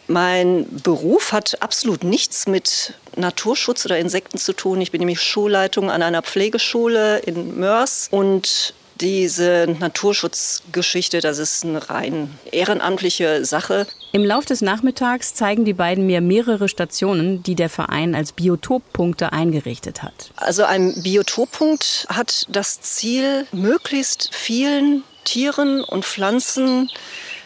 Mein 0.07 0.67
Beruf 0.83 1.31
hat 1.31 1.61
absolut 1.61 2.03
nichts 2.03 2.47
mit 2.47 2.93
Naturschutz 3.15 3.85
oder 3.85 3.97
Insekten 3.97 4.37
zu 4.37 4.53
tun. 4.53 4.79
Ich 4.79 4.91
bin 4.91 4.99
nämlich 4.99 5.21
Schulleitung 5.21 5.89
an 5.89 6.01
einer 6.01 6.21
Pflegeschule 6.21 7.17
in 7.19 7.59
Mörs 7.59 8.07
und 8.11 8.73
diese 9.01 9.67
Naturschutzgeschichte, 9.79 11.19
das 11.19 11.37
ist 11.37 11.65
eine 11.65 11.89
rein 11.89 12.37
ehrenamtliche 12.51 13.45
Sache. 13.45 13.87
Im 14.11 14.23
Lauf 14.23 14.45
des 14.45 14.61
Nachmittags 14.61 15.33
zeigen 15.33 15.65
die 15.65 15.73
beiden 15.73 16.05
mir 16.05 16.21
mehrere 16.21 16.69
Stationen, 16.69 17.43
die 17.43 17.55
der 17.55 17.69
Verein 17.69 18.15
als 18.15 18.31
Biotoppunkte 18.31 19.33
eingerichtet 19.33 20.03
hat. 20.03 20.31
Also 20.37 20.63
ein 20.63 21.01
Biotoppunkt 21.01 22.07
hat 22.09 22.45
das 22.49 22.81
Ziel, 22.81 23.45
möglichst 23.51 24.29
vielen 24.33 25.03
Tieren 25.25 25.83
und 25.83 26.05
Pflanzen 26.05 26.89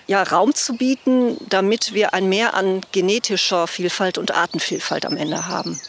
ja, 0.07 0.24
Raum 0.24 0.54
zu 0.54 0.74
bieten, 0.74 1.38
damit 1.50 1.94
wir 1.94 2.13
ein 2.13 2.30
Mehr 2.30 2.56
an 2.56 2.81
genetischer 2.92 3.68
Vielfalt 3.68 4.18
und 4.18 4.36
Artenvielfalt 4.36 5.06
am 5.06 5.18
Ende 5.18 5.48
haben. 5.48 5.80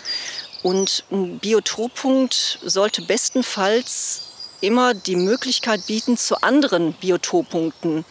Und 0.63 1.05
ein 1.11 1.39
Biotoppunkt 1.39 2.59
sollte 2.63 3.03
bestenfalls 3.03 4.30
immer 4.61 4.95
die 4.95 5.17
Möglichkeit 5.17 5.87
bieten, 5.87 6.17
zu 6.17 6.43
anderen 6.43 6.93
Biotoppunkten 6.95 8.05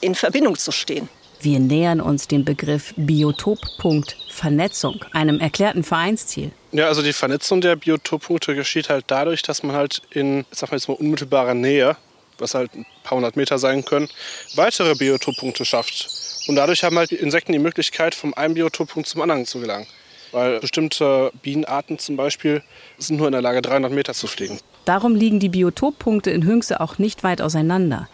in 0.00 0.14
Verbindung 0.14 0.56
zu 0.56 0.72
stehen. 0.72 1.08
Wir 1.40 1.60
nähern 1.60 2.00
uns 2.00 2.26
dem 2.26 2.44
Begriff 2.44 2.94
Biotoppunkt 2.96 4.16
Vernetzung, 4.30 5.04
einem 5.12 5.40
erklärten 5.40 5.84
Vereinsziel. 5.84 6.52
Ja, 6.72 6.86
also 6.86 7.02
die 7.02 7.12
Vernetzung 7.12 7.60
der 7.60 7.76
Biotoppunkte 7.76 8.54
geschieht 8.54 8.88
halt 8.88 9.04
dadurch, 9.08 9.42
dass 9.42 9.62
man 9.62 9.76
halt 9.76 10.02
in, 10.10 10.46
sag 10.50 10.70
mal 10.70 10.78
jetzt 10.78 10.88
mal, 10.88 10.94
unmittelbarer 10.94 11.54
Nähe, 11.54 11.96
was 12.38 12.54
halt 12.54 12.74
ein 12.74 12.86
paar 13.02 13.16
hundert 13.16 13.36
Meter 13.36 13.58
sein 13.58 13.84
können, 13.84 14.08
weitere 14.54 14.94
Biotoppunkte 14.94 15.64
schafft. 15.64 16.08
Und 16.48 16.56
dadurch 16.56 16.82
haben 16.82 16.98
halt 16.98 17.10
die 17.10 17.16
Insekten 17.16 17.52
die 17.52 17.58
Möglichkeit, 17.58 18.14
vom 18.14 18.34
einen 18.34 18.54
Biotoppunkt 18.54 19.08
zum 19.08 19.20
anderen 19.20 19.46
zu 19.46 19.60
gelangen. 19.60 19.86
Weil 20.34 20.58
bestimmte 20.58 21.30
Bienenarten 21.42 22.00
zum 22.00 22.16
Beispiel 22.16 22.62
sind 22.98 23.18
nur 23.18 23.26
in 23.26 23.32
der 23.32 23.40
Lage, 23.40 23.62
300 23.62 23.92
Meter 23.92 24.14
zu 24.14 24.26
fliegen. 24.26 24.58
Darum 24.84 25.14
liegen 25.14 25.38
die 25.38 25.48
Biotoppunkte 25.48 26.32
in 26.32 26.44
Hüngse 26.44 26.80
auch 26.80 26.98
nicht 26.98 27.22
weit 27.22 27.40
auseinander. 27.40 28.08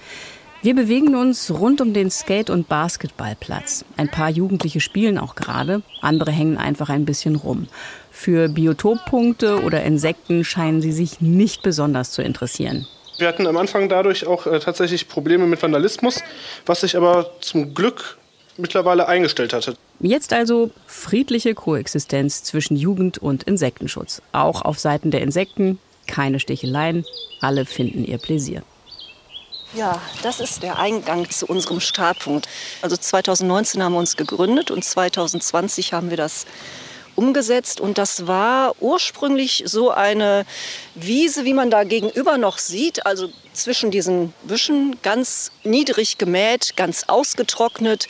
Wir 0.62 0.74
bewegen 0.74 1.16
uns 1.16 1.50
rund 1.50 1.80
um 1.80 1.94
den 1.94 2.10
Skate- 2.10 2.50
und 2.50 2.68
Basketballplatz. 2.68 3.86
Ein 3.96 4.10
paar 4.10 4.28
Jugendliche 4.28 4.80
spielen 4.80 5.16
auch 5.16 5.34
gerade, 5.34 5.82
andere 6.02 6.30
hängen 6.30 6.58
einfach 6.58 6.90
ein 6.90 7.06
bisschen 7.06 7.36
rum. 7.36 7.68
Für 8.10 8.50
Biotoppunkte 8.50 9.62
oder 9.62 9.82
Insekten 9.82 10.44
scheinen 10.44 10.82
sie 10.82 10.92
sich 10.92 11.22
nicht 11.22 11.62
besonders 11.62 12.10
zu 12.10 12.20
interessieren. 12.20 12.86
Wir 13.16 13.28
hatten 13.28 13.46
am 13.46 13.56
Anfang 13.56 13.88
dadurch 13.88 14.26
auch 14.26 14.46
äh, 14.46 14.60
tatsächlich 14.60 15.08
Probleme 15.08 15.46
mit 15.46 15.62
Vandalismus, 15.62 16.22
was 16.66 16.82
sich 16.82 16.94
aber 16.94 17.30
zum 17.40 17.72
Glück 17.74 18.18
mittlerweile 18.60 19.08
eingestellt 19.08 19.52
hatte. 19.52 19.76
Jetzt 20.00 20.32
also 20.32 20.70
friedliche 20.86 21.54
Koexistenz 21.54 22.42
zwischen 22.44 22.76
Jugend 22.76 23.18
und 23.18 23.42
Insektenschutz. 23.42 24.22
Auch 24.32 24.62
auf 24.62 24.78
Seiten 24.78 25.10
der 25.10 25.22
Insekten 25.22 25.78
keine 26.10 26.40
Sticheleien, 26.40 27.04
alle 27.40 27.64
finden 27.64 28.04
ihr 28.04 28.18
Pläsier. 28.18 28.62
Ja, 29.72 30.00
das 30.22 30.40
ist 30.40 30.64
der 30.64 30.80
Eingang 30.80 31.30
zu 31.30 31.46
unserem 31.46 31.78
Startpunkt. 31.78 32.48
Also 32.82 32.96
2019 32.96 33.82
haben 33.82 33.92
wir 33.92 34.00
uns 34.00 34.16
gegründet 34.16 34.72
und 34.72 34.84
2020 34.84 35.92
haben 35.92 36.10
wir 36.10 36.16
das 36.16 36.46
umgesetzt. 37.14 37.80
Und 37.80 37.96
das 37.96 38.26
war 38.26 38.74
ursprünglich 38.80 39.62
so 39.66 39.90
eine 39.90 40.44
Wiese, 40.96 41.44
wie 41.44 41.54
man 41.54 41.70
da 41.70 41.84
gegenüber 41.84 42.36
noch 42.36 42.58
sieht, 42.58 43.06
also 43.06 43.30
zwischen 43.52 43.90
diesen 43.90 44.32
Büschen, 44.44 44.96
ganz 45.02 45.50
niedrig 45.64 46.18
gemäht, 46.18 46.76
ganz 46.76 47.04
ausgetrocknet, 47.06 48.08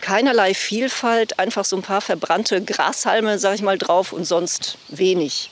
keinerlei 0.00 0.54
Vielfalt, 0.54 1.38
einfach 1.38 1.64
so 1.64 1.76
ein 1.76 1.82
paar 1.82 2.00
verbrannte 2.00 2.62
Grashalme, 2.62 3.38
sag 3.38 3.54
ich 3.54 3.62
mal, 3.62 3.78
drauf 3.78 4.12
und 4.12 4.24
sonst 4.24 4.78
wenig. 4.88 5.50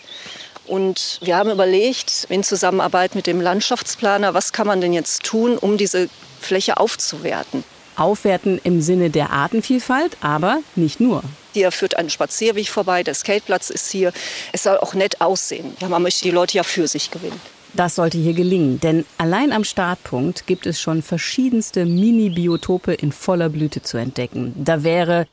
Und 0.66 1.18
wir 1.22 1.36
haben 1.36 1.50
überlegt, 1.50 2.26
in 2.28 2.44
Zusammenarbeit 2.44 3.14
mit 3.14 3.26
dem 3.26 3.40
Landschaftsplaner, 3.40 4.34
was 4.34 4.52
kann 4.52 4.66
man 4.66 4.80
denn 4.80 4.92
jetzt 4.92 5.22
tun, 5.22 5.56
um 5.56 5.78
diese 5.78 6.08
Fläche 6.40 6.76
aufzuwerten. 6.76 7.64
Aufwerten 7.96 8.60
im 8.62 8.80
Sinne 8.80 9.10
der 9.10 9.30
Artenvielfalt, 9.30 10.16
aber 10.20 10.60
nicht 10.76 11.00
nur. 11.00 11.22
Hier 11.52 11.72
führt 11.72 11.96
ein 11.96 12.10
Spazierweg 12.10 12.68
vorbei, 12.68 13.02
der 13.02 13.14
Skateplatz 13.14 13.70
ist 13.70 13.90
hier. 13.90 14.12
Es 14.52 14.62
soll 14.62 14.78
auch 14.78 14.94
nett 14.94 15.20
aussehen. 15.20 15.76
Ja, 15.80 15.88
man 15.88 16.02
möchte 16.02 16.22
die 16.22 16.30
Leute 16.30 16.58
ja 16.58 16.62
für 16.62 16.86
sich 16.86 17.10
gewinnen. 17.10 17.40
Das 17.74 17.94
sollte 17.94 18.18
hier 18.18 18.32
gelingen, 18.32 18.80
denn 18.80 19.04
allein 19.18 19.52
am 19.52 19.64
Startpunkt 19.64 20.46
gibt 20.46 20.66
es 20.66 20.80
schon 20.80 21.02
verschiedenste 21.02 21.84
Mini-Biotope 21.84 22.94
in 22.94 23.12
voller 23.12 23.48
Blüte 23.48 23.82
zu 23.82 23.98
entdecken. 23.98 24.54
Da 24.56 24.82
wäre 24.82 25.26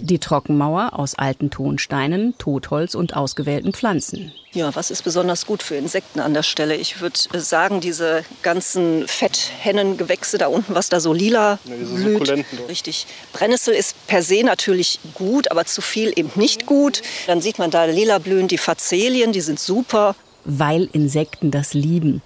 die 0.00 0.18
Trockenmauer 0.18 0.90
aus 0.92 1.14
alten 1.16 1.50
Tonsteinen, 1.50 2.36
Totholz 2.38 2.94
und 2.94 3.16
ausgewählten 3.16 3.72
Pflanzen. 3.72 4.32
Ja, 4.52 4.74
was 4.74 4.90
ist 4.90 5.02
besonders 5.02 5.46
gut 5.46 5.62
für 5.62 5.74
Insekten 5.74 6.20
an 6.20 6.32
der 6.32 6.42
Stelle? 6.42 6.76
Ich 6.76 7.00
würde 7.00 7.18
sagen, 7.40 7.80
diese 7.80 8.24
ganzen 8.42 9.06
Fetthennengewächse 9.06 10.38
da 10.38 10.46
unten, 10.46 10.74
was 10.74 10.88
da 10.88 11.00
so 11.00 11.12
lila 11.12 11.58
Ja, 11.64 11.74
diese 11.78 11.94
blüht. 11.94 12.44
Richtig. 12.68 13.06
Brennnessel 13.32 13.74
ist 13.74 13.94
per 14.06 14.22
se 14.22 14.42
natürlich 14.44 14.98
gut, 15.14 15.50
aber 15.50 15.66
zu 15.66 15.82
viel 15.82 16.12
eben 16.16 16.30
nicht 16.36 16.66
gut. 16.66 17.02
Dann 17.26 17.40
sieht 17.40 17.58
man 17.58 17.70
da 17.70 17.84
lila 17.84 18.18
blühen 18.18 18.48
die 18.48 18.58
Fazelien, 18.58 19.32
die 19.32 19.42
sind 19.42 19.60
super. 19.60 20.14
Weil 20.46 20.88
Insekten 20.92 21.50
das 21.50 21.74
lieben. 21.74 22.22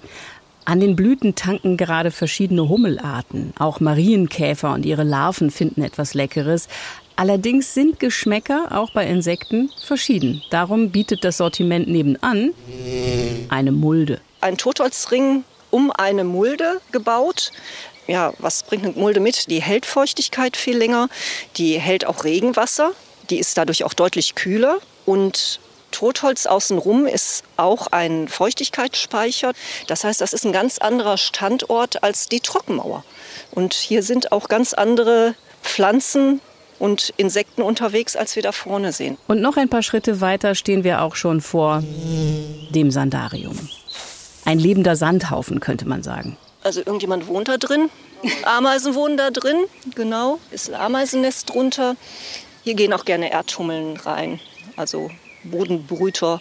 An 0.65 0.79
den 0.79 0.95
Blüten 0.95 1.35
tanken 1.35 1.77
gerade 1.77 2.11
verschiedene 2.11 2.69
Hummelarten. 2.69 3.53
Auch 3.59 3.81
Marienkäfer 3.81 4.73
und 4.73 4.87
ihre 4.87 5.03
Larven 5.05 5.51
finden 5.51 5.83
etwas 5.83 6.15
Leckeres. 6.15 6.69
Allerdings 7.17 7.75
sind 7.75 7.99
Geschmäcker 7.99 8.69
auch 8.71 8.93
bei 8.93 9.07
Insekten 9.07 9.71
verschieden. 9.85 10.43
Darum 10.51 10.91
bietet 10.91 11.25
das 11.25 11.39
Sortiment 11.39 11.89
nebenan 11.89 12.53
eine 13.49 13.73
Mulde. 13.73 14.21
Ein 14.41 14.57
Totholzring 14.57 15.45
um 15.71 15.91
eine 15.91 16.25
Mulde 16.25 16.81
gebaut. 16.93 17.53
Ja, 18.07 18.33
was 18.39 18.63
bringt 18.63 18.85
eine 18.85 18.95
Mulde 18.95 19.21
mit? 19.21 19.51
Die 19.51 19.61
hält 19.61 19.87
Feuchtigkeit 19.87 20.57
viel 20.57 20.77
länger, 20.77 21.09
die 21.57 21.79
hält 21.79 22.07
auch 22.07 22.25
Regenwasser, 22.25 22.93
die 23.29 23.39
ist 23.39 23.57
dadurch 23.57 23.85
auch 23.85 23.95
deutlich 23.95 24.35
kühler 24.35 24.79
und 25.05 25.61
Totholz 25.91 26.47
außenrum 26.47 27.07
ist 27.07 27.45
auch 27.57 27.89
ein 27.89 28.29
Feuchtigkeitsspeicher. 28.29 29.53
Das 29.87 30.05
heißt, 30.05 30.21
das 30.21 30.33
ist 30.33 30.45
ein 30.45 30.53
ganz 30.53 30.79
anderer 30.79 31.19
Standort 31.19 32.03
als 32.03 32.29
die 32.29 32.41
Trockenmauer. 32.41 33.05
Und 33.51 33.75
hier 33.75 34.03
sind 34.03 34.33
auch 34.33 34.49
ganz 34.49 34.73
andere 34.73 35.35
Pflanzen 35.63 36.41
und 36.79 37.13
Insekten 37.17 37.63
unterwegs, 37.63 38.17
als 38.17 38.35
wir 38.37 38.43
da 38.43 38.53
vorne 38.53 38.93
sehen. 38.93 39.19
Und 39.29 39.41
noch 39.41 39.57
ein 39.57 39.69
paar 39.69 39.83
Schritte 39.83 40.21
weiter 40.21 40.55
stehen 40.55 40.83
wir 40.83 41.03
auch 41.03 41.15
schon 41.15 41.41
vor 41.41 41.83
dem 41.83 42.91
Sandarium. 42.91 43.69
Ein 44.45 44.59
lebender 44.59 44.97
Sandhaufen, 44.97 45.61
könnte 45.61 45.87
man 45.87 46.03
sagen. 46.03 46.37
Also 46.63 46.81
irgendjemand 46.81 47.27
wohnt 47.27 47.49
da 47.49 47.59
drin. 47.59 47.91
Ameisen 48.45 48.95
wohnen 48.95 49.17
da 49.17 49.31
drin, 49.31 49.65
genau. 49.95 50.41
Ist 50.51 50.71
ein 50.71 50.81
Ameisennest 50.81 51.51
drunter. 51.51 51.97
Hier 52.65 52.75
gehen 52.75 52.93
auch 52.93 53.05
gerne 53.05 53.31
Erdhummeln 53.31 53.97
rein. 53.99 54.41
Also 54.77 55.11
Bodenbrüter, 55.45 56.41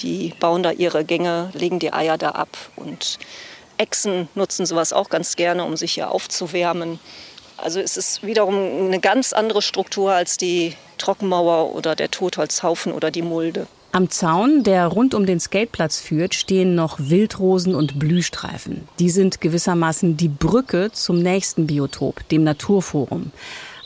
die 0.00 0.34
bauen 0.38 0.62
da 0.62 0.70
ihre 0.70 1.04
Gänge, 1.04 1.50
legen 1.54 1.78
die 1.78 1.92
Eier 1.92 2.18
da 2.18 2.30
ab. 2.30 2.56
Und 2.76 3.18
Echsen 3.76 4.28
nutzen 4.34 4.66
sowas 4.66 4.92
auch 4.92 5.08
ganz 5.08 5.36
gerne, 5.36 5.64
um 5.64 5.76
sich 5.76 5.92
hier 5.92 6.10
aufzuwärmen. 6.10 6.98
Also 7.56 7.80
es 7.80 7.96
ist 7.96 8.22
wiederum 8.22 8.54
eine 8.54 9.00
ganz 9.00 9.32
andere 9.32 9.62
Struktur 9.62 10.12
als 10.12 10.36
die 10.36 10.74
Trockenmauer 10.98 11.74
oder 11.74 11.96
der 11.96 12.10
Totholzhaufen 12.10 12.92
oder 12.92 13.10
die 13.10 13.22
Mulde. 13.22 13.66
Am 13.90 14.10
Zaun, 14.10 14.64
der 14.64 14.86
rund 14.86 15.14
um 15.14 15.24
den 15.24 15.40
Skateplatz 15.40 15.98
führt, 15.98 16.34
stehen 16.34 16.74
noch 16.74 16.98
Wildrosen 17.00 17.74
und 17.74 17.98
Blühstreifen. 17.98 18.86
Die 18.98 19.08
sind 19.08 19.40
gewissermaßen 19.40 20.16
die 20.16 20.28
Brücke 20.28 20.90
zum 20.92 21.20
nächsten 21.20 21.66
Biotop, 21.66 22.28
dem 22.28 22.44
Naturforum. 22.44 23.32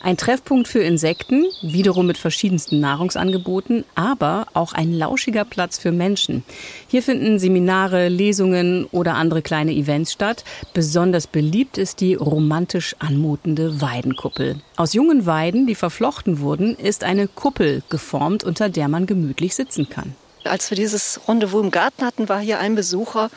Ein 0.05 0.17
Treffpunkt 0.17 0.67
für 0.67 0.83
Insekten, 0.83 1.45
wiederum 1.61 2.07
mit 2.07 2.17
verschiedensten 2.17 2.81
Nahrungsangeboten, 2.81 3.85
aber 3.95 4.47
auch 4.53 4.73
ein 4.73 4.91
lauschiger 4.91 5.45
Platz 5.45 5.77
für 5.77 5.93
Menschen. 5.93 6.43
Hier 6.89 7.01
finden 7.01 7.39
Seminare, 7.39 8.09
Lesungen 8.09 8.83
oder 8.91 9.13
andere 9.13 9.41
kleine 9.41 9.71
Events 9.71 10.11
statt. 10.11 10.43
Besonders 10.73 11.25
beliebt 11.25 11.77
ist 11.77 12.01
die 12.01 12.15
romantisch 12.15 12.97
anmutende 12.99 13.79
Weidenkuppel. 13.79 14.57
Aus 14.75 14.91
jungen 14.91 15.25
Weiden, 15.25 15.67
die 15.67 15.75
verflochten 15.75 16.41
wurden, 16.41 16.75
ist 16.75 17.05
eine 17.05 17.29
Kuppel 17.29 17.81
geformt, 17.87 18.43
unter 18.43 18.67
der 18.67 18.89
man 18.89 19.05
gemütlich 19.05 19.55
sitzen 19.55 19.87
kann. 19.87 20.17
Als 20.43 20.69
wir 20.69 20.75
dieses 20.75 21.21
Rendezvous 21.29 21.63
im 21.63 21.71
Garten 21.71 22.03
hatten, 22.03 22.27
war 22.27 22.41
hier 22.41 22.59
ein 22.59 22.75
Besucher, 22.75 23.29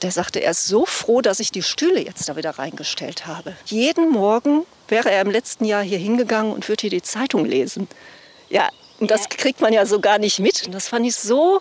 der 0.00 0.12
sagte, 0.12 0.42
er 0.42 0.52
ist 0.52 0.66
so 0.66 0.86
froh, 0.86 1.20
dass 1.20 1.40
ich 1.40 1.52
die 1.52 1.62
Stühle 1.62 2.02
jetzt 2.02 2.26
da 2.26 2.36
wieder 2.36 2.52
reingestellt 2.52 3.26
habe. 3.26 3.52
Jeden 3.66 4.10
Morgen 4.10 4.62
wäre 4.88 5.10
er 5.10 5.22
im 5.22 5.30
letzten 5.30 5.64
Jahr 5.64 5.82
hier 5.82 5.98
hingegangen 5.98 6.52
und 6.52 6.68
würde 6.68 6.82
hier 6.82 6.90
die 6.90 7.02
Zeitung 7.02 7.44
lesen. 7.44 7.88
Ja, 8.48 8.68
und 9.00 9.10
das 9.10 9.28
kriegt 9.28 9.60
man 9.60 9.72
ja 9.72 9.86
so 9.86 10.00
gar 10.00 10.18
nicht 10.18 10.38
mit. 10.38 10.66
Und 10.66 10.72
das 10.74 10.88
fand 10.88 11.06
ich 11.06 11.16
so 11.16 11.60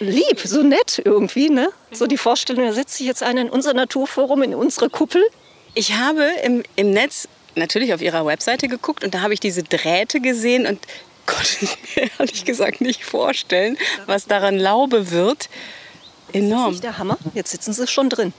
lieb, 0.00 0.40
so 0.44 0.62
nett 0.62 1.00
irgendwie. 1.04 1.50
Ne? 1.50 1.70
So 1.92 2.06
die 2.06 2.18
Vorstellung, 2.18 2.66
da 2.66 2.72
setzt 2.72 2.96
sich 2.96 3.06
jetzt 3.06 3.22
einer 3.22 3.40
in 3.40 3.50
unser 3.50 3.74
Naturforum, 3.74 4.42
in 4.42 4.54
unsere 4.54 4.90
Kuppel. 4.90 5.22
Ich 5.74 5.94
habe 5.94 6.24
im, 6.44 6.62
im 6.76 6.90
Netz 6.90 7.28
natürlich 7.54 7.94
auf 7.94 8.02
ihrer 8.02 8.24
Webseite 8.26 8.68
geguckt 8.68 9.04
und 9.04 9.14
da 9.14 9.20
habe 9.20 9.34
ich 9.34 9.40
diese 9.40 9.62
Drähte 9.62 10.20
gesehen 10.20 10.66
und 10.66 10.80
konnte 11.26 11.56
ich 11.60 11.96
mir 11.96 12.10
ehrlich 12.18 12.44
gesagt 12.44 12.80
nicht 12.80 13.04
vorstellen, 13.04 13.76
was 14.06 14.26
daran 14.26 14.58
Laube 14.58 15.10
wird. 15.10 15.48
Ist 16.28 16.42
Enorm. 16.42 16.72
nicht 16.72 16.84
der 16.84 16.98
Hammer? 16.98 17.18
Jetzt 17.34 17.50
sitzen 17.50 17.72
sie 17.72 17.86
schon 17.86 18.10
drin. 18.10 18.32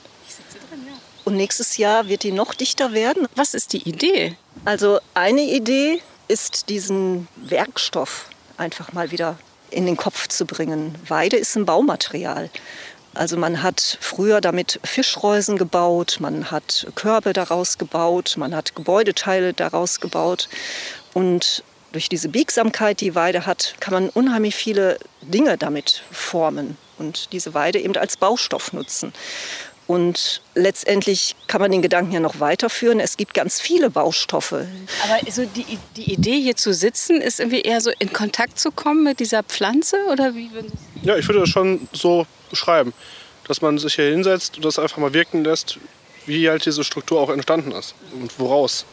Und 1.30 1.36
nächstes 1.36 1.78
Jahr 1.78 2.08
wird 2.08 2.24
die 2.24 2.32
noch 2.32 2.56
dichter 2.56 2.92
werden. 2.92 3.28
Was 3.36 3.54
ist 3.54 3.74
die 3.74 3.88
Idee? 3.88 4.36
Also 4.66 4.98
eine 5.14 5.44
Idee 5.44 6.02
ist, 6.28 6.70
diesen 6.70 7.28
Werkstoff 7.36 8.26
einfach 8.58 8.94
mal 8.94 9.12
wieder 9.12 9.38
in 9.70 9.86
den 9.86 9.96
Kopf 9.96 10.28
zu 10.28 10.48
bringen. 10.48 10.96
Weide 11.08 11.38
ist 11.38 11.56
ein 11.56 11.68
Baumaterial. 11.68 12.50
Also 13.14 13.38
man 13.38 13.62
hat 13.62 14.00
früher 14.02 14.42
damit 14.42 14.80
Fischreusen 14.84 15.60
gebaut, 15.60 16.18
man 16.20 16.50
hat 16.50 16.88
Körbe 16.96 17.34
daraus 17.34 17.78
gebaut, 17.78 18.34
man 18.38 18.56
hat 18.56 18.74
Gebäudeteile 18.74 19.54
daraus 19.54 20.00
gebaut. 20.00 20.50
Und 21.14 21.64
durch 21.92 22.10
diese 22.10 22.30
Biegsamkeit, 22.30 23.02
die 23.02 23.14
Weide 23.14 23.46
hat, 23.46 23.76
kann 23.80 23.94
man 23.94 24.10
unheimlich 24.10 24.56
viele 24.56 24.98
Dinge 25.22 25.60
damit 25.60 26.02
formen 26.12 26.76
und 26.98 27.32
diese 27.34 27.54
Weide 27.54 27.80
eben 27.80 27.96
als 27.98 28.18
Baustoff 28.18 28.74
nutzen. 28.74 29.14
Und 29.90 30.44
letztendlich 30.54 31.36
kann 31.48 31.62
man 31.62 31.72
den 31.72 31.82
Gedanken 31.82 32.12
ja 32.12 32.20
noch 32.20 32.40
weiterführen. 32.40 33.00
Es 33.00 33.18
gibt 33.18 33.34
ganz 33.34 33.60
viele 33.60 33.90
Baustoffe. 33.90 34.54
Aber 34.54 35.32
so 35.32 35.46
die, 35.46 35.80
die 35.96 36.14
Idee 36.14 36.40
hier 36.40 36.56
zu 36.56 36.76
sitzen, 36.76 37.20
ist 37.20 37.40
irgendwie 37.40 37.62
eher 37.62 37.82
so 37.82 37.90
in 37.98 38.14
Kontakt 38.14 38.60
zu 38.60 38.70
kommen 38.70 39.04
mit 39.04 39.20
dieser 39.20 39.42
Pflanze 39.42 39.98
oder 40.12 40.36
wie 40.36 40.52
würden 40.52 40.72
Sie 40.72 41.08
Ja, 41.08 41.18
ich 41.18 41.28
würde 41.28 41.40
das 41.40 41.50
schon 41.50 41.88
so 41.92 42.28
beschreiben, 42.52 42.94
dass 43.48 43.64
man 43.64 43.80
sich 43.80 43.96
hier 43.96 44.12
hinsetzt 44.12 44.58
und 44.58 44.66
das 44.66 44.78
einfach 44.78 44.98
mal 44.98 45.16
wirken 45.16 45.44
lässt, 45.44 45.80
wie 46.28 46.48
halt 46.48 46.68
diese 46.68 46.84
Struktur 46.84 47.20
auch 47.20 47.32
entstanden 47.32 47.72
ist 47.72 47.96
und 48.14 48.40
woraus. 48.40 48.86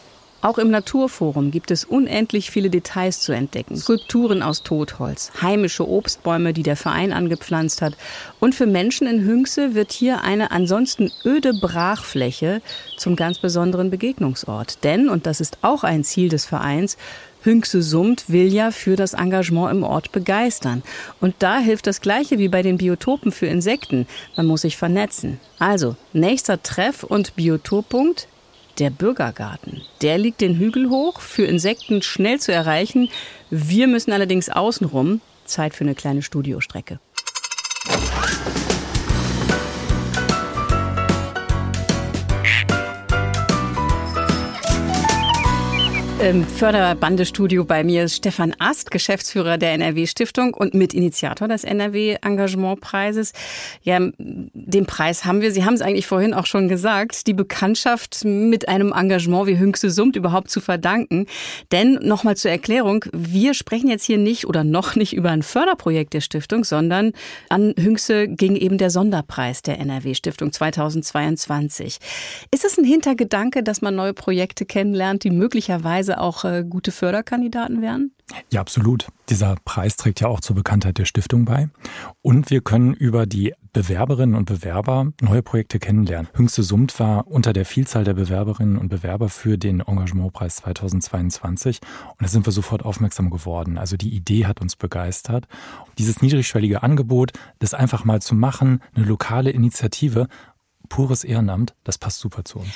Auch 0.46 0.58
im 0.58 0.70
Naturforum 0.70 1.50
gibt 1.50 1.72
es 1.72 1.84
unendlich 1.84 2.52
viele 2.52 2.70
Details 2.70 3.18
zu 3.18 3.32
entdecken. 3.32 3.76
Skulpturen 3.76 4.44
aus 4.44 4.62
Totholz, 4.62 5.32
heimische 5.42 5.88
Obstbäume, 5.88 6.52
die 6.52 6.62
der 6.62 6.76
Verein 6.76 7.12
angepflanzt 7.12 7.82
hat. 7.82 7.96
Und 8.38 8.54
für 8.54 8.66
Menschen 8.66 9.08
in 9.08 9.24
Hünxe 9.24 9.74
wird 9.74 9.90
hier 9.90 10.22
eine 10.22 10.52
ansonsten 10.52 11.10
öde 11.24 11.52
Brachfläche 11.52 12.62
zum 12.96 13.16
ganz 13.16 13.40
besonderen 13.40 13.90
Begegnungsort. 13.90 14.84
Denn, 14.84 15.08
und 15.08 15.26
das 15.26 15.40
ist 15.40 15.58
auch 15.62 15.82
ein 15.82 16.04
Ziel 16.04 16.28
des 16.28 16.44
Vereins, 16.44 16.96
Hünxe 17.42 17.82
summt 17.82 18.30
will 18.30 18.52
ja 18.52 18.70
für 18.70 18.94
das 18.94 19.14
Engagement 19.14 19.72
im 19.72 19.82
Ort 19.82 20.12
begeistern. 20.12 20.84
Und 21.20 21.34
da 21.40 21.58
hilft 21.58 21.88
das 21.88 22.00
Gleiche 22.00 22.38
wie 22.38 22.48
bei 22.48 22.62
den 22.62 22.76
Biotopen 22.76 23.32
für 23.32 23.46
Insekten. 23.46 24.06
Man 24.36 24.46
muss 24.46 24.60
sich 24.60 24.76
vernetzen. 24.76 25.40
Also, 25.58 25.96
nächster 26.12 26.62
Treff- 26.62 27.02
und 27.02 27.34
Biotoppunkt 27.34 28.28
der 28.78 28.90
Bürgergarten. 28.90 29.83
Der 30.02 30.18
liegt 30.18 30.40
den 30.40 30.56
Hügel 30.56 30.90
hoch, 30.90 31.21
für 31.21 31.45
Insekten 31.45 32.02
schnell 32.02 32.40
zu 32.40 32.52
erreichen. 32.52 33.09
Wir 33.50 33.87
müssen 33.87 34.12
allerdings 34.12 34.49
außenrum. 34.49 35.21
Zeit 35.45 35.75
für 35.75 35.85
eine 35.85 35.95
kleine 35.95 36.23
Studiostrecke. 36.23 36.99
Im 46.28 46.45
Förderbandestudio 46.45 47.64
bei 47.64 47.85
mir 47.85 48.02
ist 48.02 48.16
Stefan 48.16 48.52
Ast, 48.59 48.90
Geschäftsführer 48.90 49.59
der 49.59 49.75
NRW-Stiftung 49.75 50.54
und 50.54 50.75
Mitinitiator 50.75 51.47
des 51.47 51.62
NRW-Engagementpreises. 51.62 53.33
Ja, 53.85 54.00
den 54.18 54.87
Preis 54.87 55.25
haben 55.25 55.40
wir, 55.40 55.52
Sie 55.52 55.64
haben 55.64 55.75
es 55.75 55.83
eigentlich 55.83 56.09
vorhin 56.09 56.35
auch 56.35 56.47
schon 56.47 56.66
gesagt, 56.66 57.28
die 57.28 57.33
Bekanntschaft 57.33 58.25
mit 58.25 58.68
einem 58.68 58.92
Engagement 58.92 59.47
wie 59.47 59.56
Hünxe 59.56 59.88
summt 59.88 60.16
überhaupt 60.16 60.50
zu 60.50 60.61
verdanken. 60.61 61.26
Denn 61.71 62.00
nochmal 62.02 62.37
zur 62.37 62.50
Erklärung, 62.50 63.04
wir 63.12 63.54
sprechen 63.54 63.88
jetzt 63.88 64.04
hier 64.04 64.18
nicht 64.18 64.49
oder 64.49 64.64
noch 64.64 64.97
nicht 64.97 65.12
über 65.12 65.30
ein 65.30 65.45
Förderprojekt 65.45 66.12
der 66.12 66.23
Stiftung, 66.23 66.64
sondern 66.64 67.12
an 67.50 67.73
Hünxe 67.78 68.26
ging 68.26 68.56
eben 68.56 68.78
der 68.78 68.90
Sonderpreis 68.90 69.62
der 69.62 69.78
NRW-Stiftung 69.78 70.50
2022. 70.50 71.99
Ist 72.50 72.64
es 72.64 72.78
ein 72.78 72.85
Hintergedanke, 72.85 73.62
dass 73.62 73.80
man 73.80 73.95
neue 73.95 74.12
Projekte 74.12 74.66
kennenlernt, 74.66 75.23
die 75.23 75.30
möglicherweise 75.30 76.15
auch 76.16 76.44
äh, 76.44 76.64
gute 76.68 76.92
Förderkandidaten 76.92 77.82
wären? 77.82 78.12
Ja, 78.50 78.61
absolut. 78.61 79.06
Dieser 79.28 79.56
Preis 79.64 79.96
trägt 79.96 80.20
ja 80.20 80.28
auch 80.28 80.40
zur 80.40 80.56
Bekanntheit 80.56 80.99
der 80.99 81.04
Stiftung 81.04 81.44
bei. 81.44 81.68
Und 82.23 82.50
wir 82.50 82.61
können 82.61 82.92
über 82.92 83.25
die 83.26 83.54
Bewerberinnen 83.73 84.35
und 84.35 84.46
Bewerber 84.46 85.12
neue 85.20 85.42
Projekte 85.42 85.78
kennenlernen. 85.78 86.28
Hüngste 86.32 86.62
Summt 86.62 86.99
war 86.99 87.28
unter 87.28 87.52
der 87.52 87.64
Vielzahl 87.64 88.04
der 88.04 88.14
Bewerberinnen 88.14 88.78
und 88.78 88.88
Bewerber 88.88 89.28
für 89.28 89.58
den 89.58 89.80
Engagementpreis 89.80 90.56
2022. 90.56 91.80
Und 92.08 92.23
da 92.23 92.26
sind 92.26 92.46
wir 92.46 92.52
sofort 92.52 92.85
aufmerksam 92.85 93.30
geworden. 93.30 93.78
Also 93.78 93.96
die 93.96 94.14
Idee 94.14 94.46
hat 94.46 94.61
uns 94.61 94.76
begeistert. 94.76 95.46
Dieses 95.99 96.23
niedrigschwellige 96.23 96.82
Angebot, 96.82 97.32
das 97.58 97.75
einfach 97.75 98.04
mal 98.04 98.20
zu 98.23 98.35
machen, 98.35 98.80
eine 98.94 99.04
lokale 99.04 99.50
Initiative, 99.50 100.26
pures 100.88 101.25
Ehrenamt, 101.25 101.75
das 101.85 101.99
passt 101.99 102.21
super 102.21 102.45
zu 102.45 102.61
uns. 102.61 102.69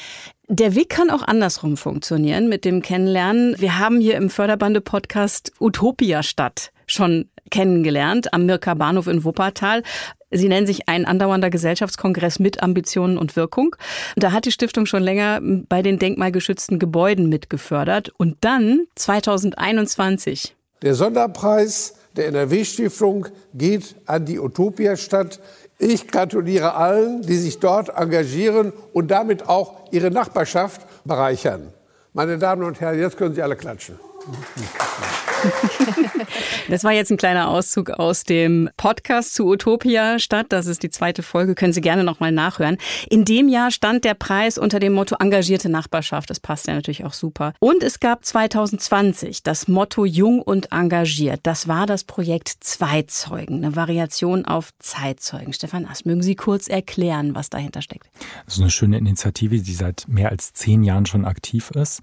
Der 0.48 0.74
Weg 0.74 0.88
kann 0.88 1.10
auch 1.10 1.22
andersrum 1.22 1.76
funktionieren 1.76 2.48
mit 2.48 2.64
dem 2.64 2.82
Kennenlernen. 2.82 3.54
Wir 3.58 3.78
haben 3.78 4.00
hier 4.00 4.16
im 4.16 4.30
Förderbande-Podcast 4.30 5.52
Utopia 5.60 6.22
Stadt 6.22 6.72
schon 6.86 7.28
kennengelernt 7.50 8.32
am 8.32 8.46
Mirka 8.46 8.74
Bahnhof 8.74 9.06
in 9.06 9.24
Wuppertal. 9.24 9.82
Sie 10.30 10.48
nennen 10.48 10.66
sich 10.66 10.88
ein 10.88 11.06
andauernder 11.06 11.50
Gesellschaftskongress 11.50 12.38
mit 12.38 12.62
Ambitionen 12.62 13.18
und 13.18 13.34
Wirkung. 13.34 13.74
Da 14.16 14.32
hat 14.32 14.44
die 14.44 14.52
Stiftung 14.52 14.86
schon 14.86 15.02
länger 15.02 15.40
bei 15.42 15.82
den 15.82 15.98
denkmalgeschützten 15.98 16.78
Gebäuden 16.78 17.28
mitgefördert. 17.28 18.12
Und 18.16 18.36
dann 18.40 18.86
2021. 18.94 20.54
Der 20.82 20.94
Sonderpreis 20.94 21.94
der 22.16 22.28
NRW-Stiftung 22.28 23.26
geht 23.54 23.96
an 24.06 24.24
die 24.24 24.38
Utopia-Stadt 24.38 25.40
ich 25.80 26.08
gratuliere 26.08 26.74
allen, 26.74 27.22
die 27.22 27.36
sich 27.36 27.58
dort 27.58 27.88
engagieren 27.88 28.72
und 28.92 29.10
damit 29.10 29.48
auch 29.48 29.90
ihre 29.90 30.10
Nachbarschaft 30.10 30.82
bereichern. 31.04 31.72
Meine 32.12 32.38
Damen 32.38 32.62
und 32.64 32.80
Herren, 32.80 32.98
jetzt 32.98 33.16
können 33.16 33.34
Sie 33.34 33.42
alle 33.42 33.56
klatschen. 33.56 33.98
Das 36.68 36.84
war 36.84 36.92
jetzt 36.92 37.10
ein 37.10 37.16
kleiner 37.16 37.48
Auszug 37.48 37.90
aus 37.90 38.24
dem 38.24 38.70
Podcast 38.76 39.34
zu 39.34 39.48
Utopia 39.48 40.18
statt. 40.18 40.46
Das 40.50 40.66
ist 40.66 40.82
die 40.82 40.90
zweite 40.90 41.22
Folge, 41.22 41.54
können 41.54 41.72
Sie 41.72 41.80
gerne 41.80 42.04
nochmal 42.04 42.32
nachhören. 42.32 42.76
In 43.08 43.24
dem 43.24 43.48
Jahr 43.48 43.70
stand 43.70 44.04
der 44.04 44.14
Preis 44.14 44.58
unter 44.58 44.78
dem 44.78 44.92
Motto 44.92 45.16
engagierte 45.18 45.68
Nachbarschaft. 45.68 46.30
Das 46.30 46.38
passt 46.38 46.68
ja 46.68 46.74
natürlich 46.74 47.04
auch 47.04 47.12
super. 47.12 47.54
Und 47.58 47.82
es 47.82 48.00
gab 48.00 48.24
2020 48.24 49.42
das 49.42 49.68
Motto 49.68 50.04
Jung 50.04 50.42
und 50.42 50.72
engagiert. 50.72 51.40
Das 51.42 51.66
war 51.66 51.86
das 51.86 52.04
Projekt 52.04 52.52
Zweizeugen, 52.60 53.64
eine 53.64 53.74
Variation 53.74 54.44
auf 54.44 54.70
Zeitzeugen. 54.78 55.52
Stefan 55.52 55.86
Ass, 55.86 56.04
mögen 56.04 56.22
Sie 56.22 56.36
kurz 56.36 56.68
erklären, 56.68 57.34
was 57.34 57.50
dahinter 57.50 57.82
steckt? 57.82 58.08
Das 58.44 58.54
ist 58.54 58.60
eine 58.60 58.70
schöne 58.70 58.98
Initiative, 58.98 59.60
die 59.60 59.74
seit 59.74 60.04
mehr 60.06 60.30
als 60.30 60.52
zehn 60.52 60.84
Jahren 60.84 61.06
schon 61.06 61.24
aktiv 61.24 61.70
ist 61.72 62.00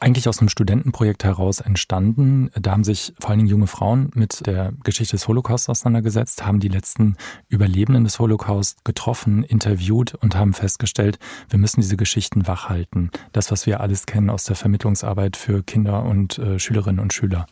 eigentlich 0.00 0.28
aus 0.28 0.40
einem 0.40 0.48
Studentenprojekt 0.48 1.24
heraus 1.24 1.60
entstanden. 1.60 2.50
Da 2.58 2.72
haben 2.72 2.84
sich 2.84 3.12
vor 3.20 3.30
allen 3.30 3.40
Dingen 3.40 3.50
junge 3.50 3.66
Frauen 3.66 4.10
mit 4.14 4.46
der 4.46 4.72
Geschichte 4.82 5.16
des 5.16 5.28
Holocaust 5.28 5.68
auseinandergesetzt, 5.68 6.44
haben 6.44 6.58
die 6.58 6.68
letzten 6.68 7.16
Überlebenden 7.48 8.04
des 8.04 8.18
Holocaust 8.18 8.84
getroffen, 8.84 9.44
interviewt 9.44 10.14
und 10.14 10.34
haben 10.34 10.54
festgestellt, 10.54 11.18
wir 11.50 11.58
müssen 11.58 11.82
diese 11.82 11.98
Geschichten 11.98 12.46
wachhalten. 12.46 13.10
Das, 13.32 13.50
was 13.50 13.66
wir 13.66 13.80
alles 13.80 14.06
kennen 14.06 14.30
aus 14.30 14.44
der 14.44 14.56
Vermittlungsarbeit 14.56 15.36
für 15.36 15.62
Kinder 15.62 16.04
und 16.04 16.38
äh, 16.38 16.58
Schülerinnen 16.58 17.00
und 17.00 17.12
Schüler. 17.12 17.46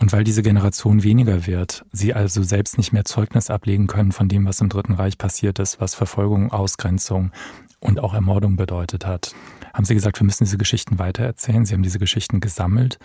Und 0.00 0.12
weil 0.12 0.22
diese 0.22 0.42
Generation 0.42 1.02
weniger 1.02 1.46
wird, 1.48 1.84
sie 1.90 2.14
also 2.14 2.44
selbst 2.44 2.78
nicht 2.78 2.92
mehr 2.92 3.04
Zeugnis 3.04 3.50
ablegen 3.50 3.88
können 3.88 4.12
von 4.12 4.28
dem, 4.28 4.46
was 4.46 4.60
im 4.60 4.68
Dritten 4.68 4.94
Reich 4.94 5.18
passiert 5.18 5.58
ist, 5.58 5.80
was 5.80 5.96
Verfolgung, 5.96 6.52
Ausgrenzung 6.52 7.32
und 7.80 8.00
auch 8.00 8.14
Ermordung 8.14 8.56
bedeutet 8.56 9.06
hat, 9.06 9.34
haben 9.72 9.84
sie 9.84 9.94
gesagt, 9.94 10.20
wir 10.20 10.24
müssen 10.24 10.44
diese 10.44 10.58
Geschichten 10.58 10.98
weitererzählen. 10.98 11.64
Sie 11.64 11.74
haben 11.74 11.82
diese 11.82 11.98
Geschichten 11.98 12.40
gesammelt 12.40 12.98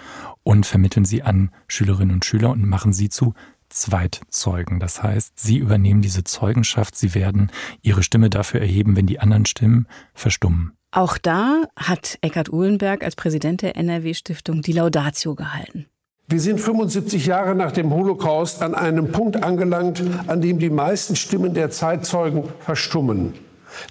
und 0.44 0.66
vermitteln 0.66 1.06
sie 1.06 1.24
an 1.24 1.52
Schülerinnen 1.68 2.16
und 2.16 2.26
Schüler 2.26 2.50
und 2.52 2.68
machen 2.68 2.94
sie 2.94 3.10
zu 3.10 3.34
Zweitzeugen. 3.70 4.80
Das 4.80 5.04
heißt, 5.04 5.40
sie 5.40 5.58
übernehmen 5.58 6.02
diese 6.02 6.24
Zeugenschaft, 6.24 6.96
sie 6.96 7.16
werden 7.16 7.52
ihre 7.82 8.04
Stimme 8.04 8.30
dafür 8.30 8.62
erheben, 8.62 8.96
wenn 8.96 9.08
die 9.08 9.20
anderen 9.20 9.46
Stimmen 9.46 9.88
verstummen. 10.14 10.74
Auch 10.92 11.18
da 11.18 11.64
hat 11.76 12.20
Eckhard 12.22 12.54
Uhlenberg 12.54 13.04
als 13.04 13.16
Präsident 13.16 13.64
der 13.64 13.76
NRW-Stiftung 13.76 14.62
die 14.62 14.74
Laudatio 14.74 15.34
gehalten. 15.34 15.88
Wir 16.28 16.40
sind 16.40 16.60
75 16.60 17.26
Jahre 17.26 17.56
nach 17.56 17.72
dem 17.72 17.92
Holocaust 17.92 18.62
an 18.62 18.76
einem 18.76 19.12
Punkt 19.12 19.44
angelangt, 19.44 20.02
an 20.28 20.40
dem 20.42 20.60
die 20.60 20.70
meisten 20.70 21.16
Stimmen 21.16 21.54
der 21.54 21.70
Zeitzeugen 21.70 22.44
verstummen. 22.60 23.34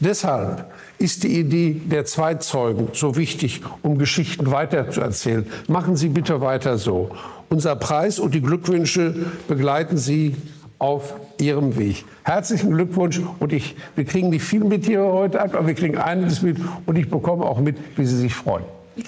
Deshalb 0.01 0.71
ist 0.99 1.25
die 1.25 1.39
Idee 1.39 1.81
der 1.85 2.05
Zweitzeugen 2.05 2.89
so 2.93 3.17
wichtig, 3.17 3.63
um 3.83 3.99
Geschichten 3.99 4.51
weiterzuerzählen. 4.51 5.47
Machen 5.69 5.97
Sie 5.97 6.09
bitte 6.09 6.41
weiter 6.41 6.79
so. 6.79 7.11
Unser 7.49 7.77
Preis 7.77 8.19
und 8.19 8.35
die 8.35 8.41
Glückwünsche 8.41 9.15
begleiten 9.49 9.97
Sie 9.97 10.37
auf 10.79 11.15
Ihrem 11.41 11.77
Weg. 11.79 12.05
Herzlichen 12.25 12.73
Glückwunsch 12.73 13.21
und 13.39 13.53
ich, 13.53 13.77
wir 13.95 14.05
kriegen 14.05 14.31
nicht 14.31 14.45
viel 14.45 14.65
mit 14.65 14.85
hier 14.85 15.03
heute, 15.03 15.41
aber 15.41 15.67
wir 15.67 15.75
kriegen 15.75 15.99
einiges 15.99 16.43
mit 16.43 16.59
und 16.87 16.97
ich 16.97 17.09
bekomme 17.09 17.45
auch 17.45 17.61
mit, 17.61 17.77
wie 17.97 18.05
Sie 18.05 18.17
sich 18.17 18.35
freuen. 18.35 18.65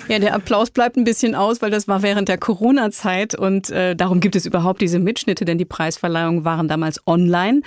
Ja, 0.09 0.19
der 0.19 0.35
Applaus 0.35 0.71
bleibt 0.71 0.97
ein 0.97 1.05
bisschen 1.05 1.35
aus, 1.35 1.61
weil 1.63 1.71
das 1.71 1.89
war 1.89 2.03
während 2.03 2.29
der 2.29 2.39
Corona-Zeit 2.39 3.35
und 3.39 3.71
äh, 3.71 3.95
darum 3.95 4.21
gibt 4.21 4.37
es 4.37 4.47
überhaupt 4.47 4.81
diese 4.81 4.99
Mitschnitte, 4.99 5.45
denn 5.45 5.59
die 5.59 5.65
Preisverleihungen 5.65 6.45
waren 6.45 6.69
damals 6.69 7.01
online. 7.07 7.63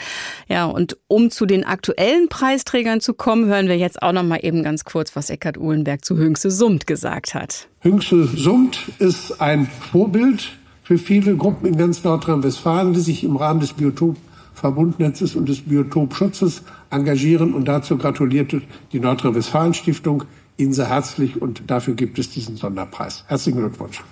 Ja, 0.47 0.65
und 0.65 0.97
um 1.08 1.30
zu 1.30 1.45
den 1.45 1.63
aktuellen 1.63 2.27
Preisträgern 2.30 3.01
zu 3.01 3.13
kommen, 3.13 3.45
hören 3.45 3.67
wir 3.67 3.77
jetzt 3.77 4.01
auch 4.01 4.13
noch 4.13 4.23
mal 4.23 4.39
eben 4.41 4.63
ganz 4.63 4.84
kurz, 4.84 5.15
was 5.15 5.30
Eckhard 5.30 5.58
Uhlenberg 5.58 6.03
zu 6.03 6.17
Hüngse 6.17 6.51
Summt 6.51 6.88
gesagt 6.88 7.34
hat. 7.34 7.67
Hüngse 7.82 8.25
Summt 8.25 8.80
ist 8.99 9.39
ein 9.39 9.67
Vorbild 9.91 10.58
für 10.84 10.97
viele 10.97 11.36
Gruppen 11.36 11.67
in 11.67 11.77
ganz 11.77 12.03
Nordrhein-Westfalen, 12.03 12.93
die 12.93 13.01
sich 13.01 13.23
im 13.23 13.36
Rahmen 13.36 13.60
des 13.60 13.73
Biotopverbundnetzes 13.73 15.36
und 15.36 15.49
des 15.49 15.62
Biotopschutzes 15.62 16.63
engagieren 16.89 17.53
und 17.53 17.67
dazu 17.67 17.97
gratulierte 17.97 18.62
die 18.93 18.99
Nordrhein-Westfalen-Stiftung 18.99 20.23
Ihnen 20.58 20.74
sehr 20.74 20.89
herzlich 20.89 21.41
und 21.41 21.70
dafür 21.70 21.93
gibt 21.93 22.17
es 22.20 22.30
diesen 22.30 22.58
Sonderpreis. 22.58 23.24
Herzlichen 23.28 23.60
Glückwunsch. 23.60 24.04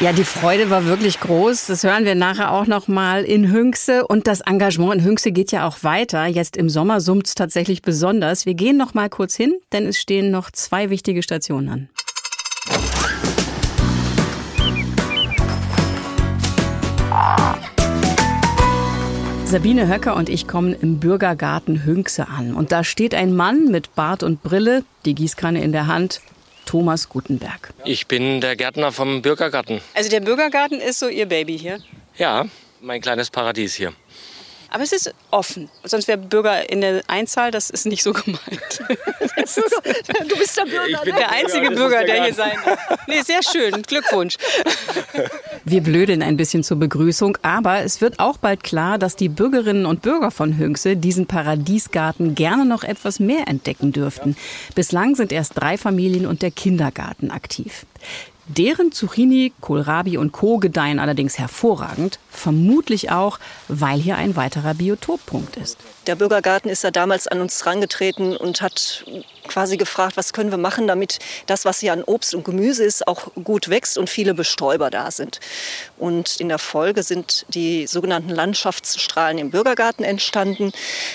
Ja, 0.00 0.12
die 0.12 0.24
Freude 0.24 0.70
war 0.70 0.84
wirklich 0.86 1.20
groß. 1.20 1.66
Das 1.66 1.84
hören 1.84 2.04
wir 2.04 2.14
nachher 2.14 2.50
auch 2.50 2.66
noch 2.66 2.88
mal 2.88 3.22
in 3.24 3.52
Hünxe 3.52 4.06
und 4.06 4.26
das 4.26 4.40
Engagement 4.40 4.94
in 4.94 5.04
Hünxe 5.04 5.30
geht 5.30 5.52
ja 5.52 5.66
auch 5.66 5.84
weiter. 5.84 6.26
Jetzt 6.26 6.56
im 6.56 6.68
Sommer 6.68 7.00
summt 7.00 7.28
es 7.28 7.34
tatsächlich 7.34 7.82
besonders. 7.82 8.46
Wir 8.46 8.54
gehen 8.54 8.76
noch 8.76 8.94
mal 8.94 9.08
kurz 9.08 9.36
hin, 9.36 9.54
denn 9.72 9.86
es 9.86 10.00
stehen 10.00 10.30
noch 10.30 10.50
zwei 10.50 10.90
wichtige 10.90 11.22
Stationen 11.22 11.68
an. 11.68 11.88
Sabine 19.52 19.86
Höcker 19.86 20.16
und 20.16 20.30
ich 20.30 20.48
kommen 20.48 20.72
im 20.72 20.98
Bürgergarten 20.98 21.84
Hünxe 21.84 22.26
an. 22.26 22.54
Und 22.54 22.72
da 22.72 22.82
steht 22.82 23.14
ein 23.14 23.36
Mann 23.36 23.66
mit 23.66 23.94
Bart 23.94 24.22
und 24.22 24.42
Brille, 24.42 24.82
die 25.04 25.14
Gießkanne 25.14 25.62
in 25.62 25.72
der 25.72 25.88
Hand. 25.88 26.22
Thomas 26.64 27.10
Gutenberg. 27.10 27.74
Ich 27.84 28.06
bin 28.06 28.40
der 28.40 28.56
Gärtner 28.56 28.92
vom 28.92 29.20
Bürgergarten. 29.20 29.82
Also 29.92 30.08
der 30.08 30.20
Bürgergarten 30.20 30.80
ist 30.80 31.00
so 31.00 31.08
Ihr 31.08 31.26
Baby 31.26 31.58
hier? 31.58 31.80
Ja, 32.16 32.46
mein 32.80 33.02
kleines 33.02 33.28
Paradies 33.28 33.74
hier. 33.74 33.92
Aber 34.72 34.84
es 34.84 34.92
ist 34.92 35.14
offen. 35.30 35.68
Sonst 35.84 36.08
wäre 36.08 36.16
Bürger 36.16 36.70
in 36.70 36.80
der 36.80 37.02
Einzahl, 37.06 37.50
das 37.50 37.68
ist 37.68 37.84
nicht 37.84 38.02
so 38.02 38.14
gemeint. 38.14 38.40
du 38.88 40.36
bist 40.38 40.56
der 40.56 40.64
Bürger. 40.64 40.88
Ich 40.88 41.00
bin 41.02 41.14
ne? 41.14 41.20
der 41.20 41.30
einzige 41.30 41.68
Bürger, 41.68 41.74
Bürger 41.74 42.04
der, 42.04 42.14
der 42.14 42.24
hier 42.24 42.34
sein 42.34 42.56
darf. 42.64 42.78
Nee, 43.06 43.20
sehr 43.20 43.42
schön. 43.42 43.82
Glückwunsch. 43.82 44.38
Wir 45.64 45.82
blödeln 45.82 46.22
ein 46.22 46.38
bisschen 46.38 46.64
zur 46.64 46.78
Begrüßung, 46.78 47.36
aber 47.42 47.82
es 47.82 48.00
wird 48.00 48.18
auch 48.18 48.38
bald 48.38 48.64
klar, 48.64 48.98
dass 48.98 49.14
die 49.14 49.28
Bürgerinnen 49.28 49.84
und 49.84 50.00
Bürger 50.00 50.30
von 50.30 50.56
Hünxe 50.56 50.96
diesen 50.96 51.26
Paradiesgarten 51.26 52.34
gerne 52.34 52.64
noch 52.64 52.82
etwas 52.82 53.20
mehr 53.20 53.48
entdecken 53.48 53.92
dürften. 53.92 54.36
Bislang 54.74 55.16
sind 55.16 55.32
erst 55.32 55.52
drei 55.54 55.76
Familien 55.76 56.26
und 56.26 56.40
der 56.40 56.50
Kindergarten 56.50 57.30
aktiv. 57.30 57.84
Deren 58.58 58.92
Zucchini, 58.92 59.52
Kohlrabi 59.62 60.18
und 60.18 60.32
Co. 60.32 60.58
gedeihen 60.58 60.98
allerdings 60.98 61.38
hervorragend, 61.38 62.18
vermutlich 62.30 63.10
auch, 63.10 63.38
weil 63.68 63.98
hier 63.98 64.16
ein 64.16 64.36
weiterer 64.36 64.74
Biotoppunkt 64.74 65.56
ist. 65.56 65.78
Der 66.06 66.16
Bürgergarten 66.16 66.68
ist 66.68 66.82
ja 66.82 66.90
damals 66.90 67.28
an 67.28 67.40
uns 67.40 67.64
herangetreten 67.64 68.36
und 68.36 68.60
hat 68.60 69.04
quasi 69.46 69.76
gefragt, 69.76 70.16
was 70.16 70.32
können 70.32 70.50
wir 70.50 70.58
machen, 70.58 70.86
damit 70.86 71.18
das, 71.46 71.64
was 71.64 71.78
hier 71.78 71.92
an 71.92 72.02
Obst 72.02 72.34
und 72.34 72.44
Gemüse 72.44 72.84
ist, 72.84 73.06
auch 73.06 73.28
gut 73.44 73.68
wächst 73.68 73.98
und 73.98 74.10
viele 74.10 74.34
Bestäuber 74.34 74.90
da 74.90 75.10
sind. 75.10 75.38
Und 75.98 76.40
in 76.40 76.48
der 76.48 76.58
Folge 76.58 77.02
sind 77.02 77.46
die 77.48 77.86
sogenannten 77.86 78.30
Landschaftsstrahlen 78.30 79.38
im 79.38 79.50
Bürgergarten 79.50 80.04
entstanden. 80.04 80.72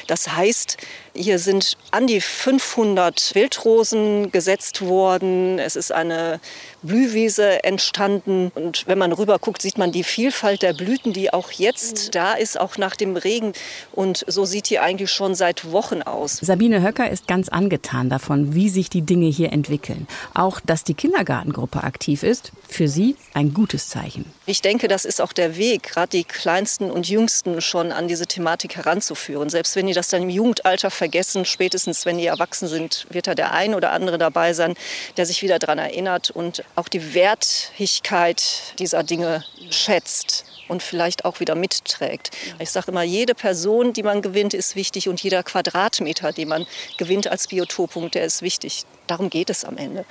Das 0.08 0.36
heißt, 0.36 0.78
hier 1.14 1.40
sind 1.40 1.78
an 1.92 2.08
die 2.08 2.22
500 2.22 3.34
Wildrosen 3.34 4.32
gesetzt 4.32 4.82
worden. 4.82 5.58
Es 5.58 5.76
ist 5.76 5.92
eine 5.92 6.40
Blühwiese 6.84 7.64
entstanden. 7.64 8.52
Und 8.54 8.86
wenn 8.88 9.00
man 9.00 9.12
rüber 9.12 9.40
guckt, 9.40 9.62
sieht 9.62 9.78
man 9.78 9.92
die 9.92 10.04
Vielfalt 10.04 10.62
der 10.62 10.74
Blüten, 10.74 11.14
die 11.14 11.34
auch 11.34 11.52
jetzt 11.52 12.14
da 12.14 12.34
ist, 12.34 12.60
auch 12.60 12.78
nach 12.78 12.96
dem 12.96 13.18
Regen. 13.18 13.54
Und 13.94 14.24
so 14.28 14.46
sieht 14.46 14.68
hier 14.68 14.77
eigentlich 14.80 15.12
schon 15.12 15.36
seit 15.36 15.72
Wochen 15.72 16.02
aus. 16.02 16.38
Sabine 16.42 16.82
Höcker 16.82 17.10
ist 17.10 17.28
ganz 17.28 17.50
angetan 17.50 18.10
davon 18.10 18.18
davon, 18.18 18.56
wie 18.56 18.70
sich 18.70 18.90
die 18.90 19.04
Dinge 19.04 19.28
hier 19.28 19.52
entwickeln. 19.54 20.08
Auch, 20.34 20.60
dass 20.60 20.84
die 20.84 20.94
Kindergartengruppe 20.94 21.84
aktiv 21.84 22.24
ist, 22.24 22.52
für 22.68 22.88
sie 22.88 23.16
ein 23.34 23.54
gutes 23.54 23.90
Zeichen. 23.90 24.26
Ich 24.46 24.62
denke, 24.62 24.88
das 24.88 25.06
ist 25.06 25.22
auch 25.22 25.34
der 25.34 25.56
Weg, 25.56 25.84
gerade 25.84 26.10
die 26.10 26.24
Kleinsten 26.24 26.92
und 26.92 27.08
Jüngsten 27.08 27.62
schon 27.62 27.92
an 27.92 28.08
diese 28.08 28.26
Thematik 28.26 28.76
heranzuführen. 28.76 29.50
Selbst 29.50 29.76
wenn 29.76 29.88
die 29.88 29.94
das 29.94 30.10
dann 30.10 30.24
im 30.24 30.30
Jugendalter 30.30 30.92
vergessen, 30.92 31.46
spätestens 31.46 32.06
wenn 32.06 32.18
die 32.18 32.26
erwachsen 32.26 32.68
sind, 32.68 33.08
wird 33.10 33.28
da 33.28 33.36
der 33.36 33.54
ein 33.54 33.76
oder 33.76 33.92
andere 33.92 34.18
dabei 34.18 34.54
sein, 34.54 34.74
der 35.16 35.26
sich 35.26 35.42
wieder 35.42 35.60
daran 35.60 35.78
erinnert 35.78 36.32
und 36.32 36.64
auch 36.76 36.88
die 36.88 37.14
Wertigkeit 37.14 38.74
dieser 38.80 39.04
Dinge 39.04 39.44
schätzt 39.70 40.46
und 40.68 40.84
vielleicht 40.84 41.26
auch 41.26 41.40
wieder 41.40 41.56
mitträgt. 41.56 42.32
Ich 42.60 42.70
sage 42.70 42.92
immer, 42.92 43.04
jede 43.04 43.36
Person, 43.36 43.94
die 43.94 44.04
man 44.04 44.22
gewinnt, 44.22 44.54
ist 44.54 44.76
wichtig 44.76 45.10
und 45.10 45.22
jeder 45.22 45.44
Quadratmeter, 45.44 46.32
den 46.32 46.50
man 46.50 46.66
gewinnt 46.98 47.28
als 47.28 47.48
Biotoppunkt, 47.48 48.16
der 48.16 48.26
ist 48.26 48.42
wichtig. 48.42 48.86
Darum 49.08 49.30
geht 49.30 49.50
es 49.50 49.64
am 49.64 49.78
Ende. 49.78 50.06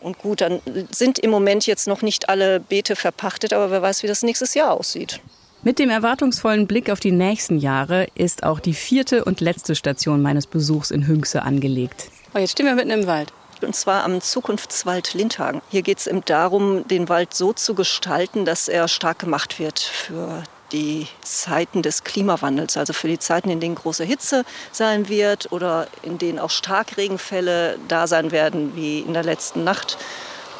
Und 0.00 0.18
gut, 0.18 0.40
dann 0.40 0.60
sind 0.90 1.18
im 1.18 1.30
Moment 1.30 1.66
jetzt 1.66 1.88
noch 1.88 2.02
nicht 2.02 2.28
alle 2.28 2.60
Beete 2.60 2.96
verpachtet, 2.96 3.52
aber 3.52 3.70
wer 3.70 3.82
weiß, 3.82 4.02
wie 4.02 4.06
das 4.06 4.22
nächstes 4.22 4.54
Jahr 4.54 4.72
aussieht. 4.72 5.20
Mit 5.62 5.78
dem 5.78 5.90
erwartungsvollen 5.90 6.68
Blick 6.68 6.90
auf 6.90 7.00
die 7.00 7.10
nächsten 7.10 7.58
Jahre 7.58 8.06
ist 8.14 8.44
auch 8.44 8.60
die 8.60 8.74
vierte 8.74 9.24
und 9.24 9.40
letzte 9.40 9.74
Station 9.74 10.22
meines 10.22 10.46
Besuchs 10.46 10.92
in 10.92 11.08
Hünxe 11.08 11.42
angelegt. 11.42 12.08
Oh, 12.34 12.38
jetzt 12.38 12.52
stehen 12.52 12.66
wir 12.66 12.74
mitten 12.74 12.90
im 12.90 13.06
Wald 13.06 13.32
und 13.62 13.74
zwar 13.74 14.04
am 14.04 14.20
Zukunftswald 14.20 15.14
Lindhagen. 15.14 15.62
Hier 15.70 15.82
geht 15.82 15.98
es 15.98 16.06
eben 16.06 16.24
darum, 16.24 16.86
den 16.88 17.08
Wald 17.08 17.34
so 17.34 17.52
zu 17.52 17.74
gestalten, 17.74 18.44
dass 18.44 18.68
er 18.68 18.88
stark 18.88 19.18
gemacht 19.18 19.58
wird 19.58 19.78
für 19.78 20.42
die 20.72 21.06
Zeiten 21.22 21.82
des 21.82 22.04
Klimawandels, 22.04 22.76
also 22.76 22.92
für 22.92 23.08
die 23.08 23.18
Zeiten, 23.18 23.50
in 23.50 23.60
denen 23.60 23.76
große 23.76 24.04
Hitze 24.04 24.44
sein 24.72 25.08
wird 25.08 25.52
oder 25.52 25.86
in 26.02 26.18
denen 26.18 26.38
auch 26.38 26.50
Starkregenfälle 26.50 27.78
da 27.88 28.06
sein 28.06 28.32
werden, 28.32 28.74
wie 28.74 29.00
in 29.00 29.14
der 29.14 29.22
letzten 29.22 29.64
Nacht. 29.64 29.98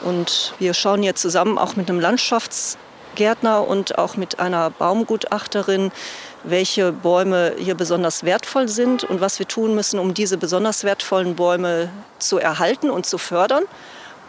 Und 0.02 0.54
wir 0.58 0.74
schauen 0.74 1.02
hier 1.02 1.14
zusammen 1.14 1.58
auch 1.58 1.76
mit 1.76 1.88
einem 1.88 2.00
Landschaftsgärtner 2.00 3.66
und 3.66 3.98
auch 3.98 4.16
mit 4.16 4.38
einer 4.38 4.70
Baumgutachterin, 4.70 5.90
welche 6.46 6.92
Bäume 6.92 7.54
hier 7.58 7.74
besonders 7.74 8.24
wertvoll 8.24 8.68
sind 8.68 9.04
und 9.04 9.20
was 9.20 9.38
wir 9.38 9.46
tun 9.46 9.74
müssen, 9.74 9.98
um 9.98 10.14
diese 10.14 10.38
besonders 10.38 10.84
wertvollen 10.84 11.34
Bäume 11.34 11.90
zu 12.18 12.38
erhalten 12.38 12.90
und 12.90 13.06
zu 13.06 13.18
fördern. 13.18 13.64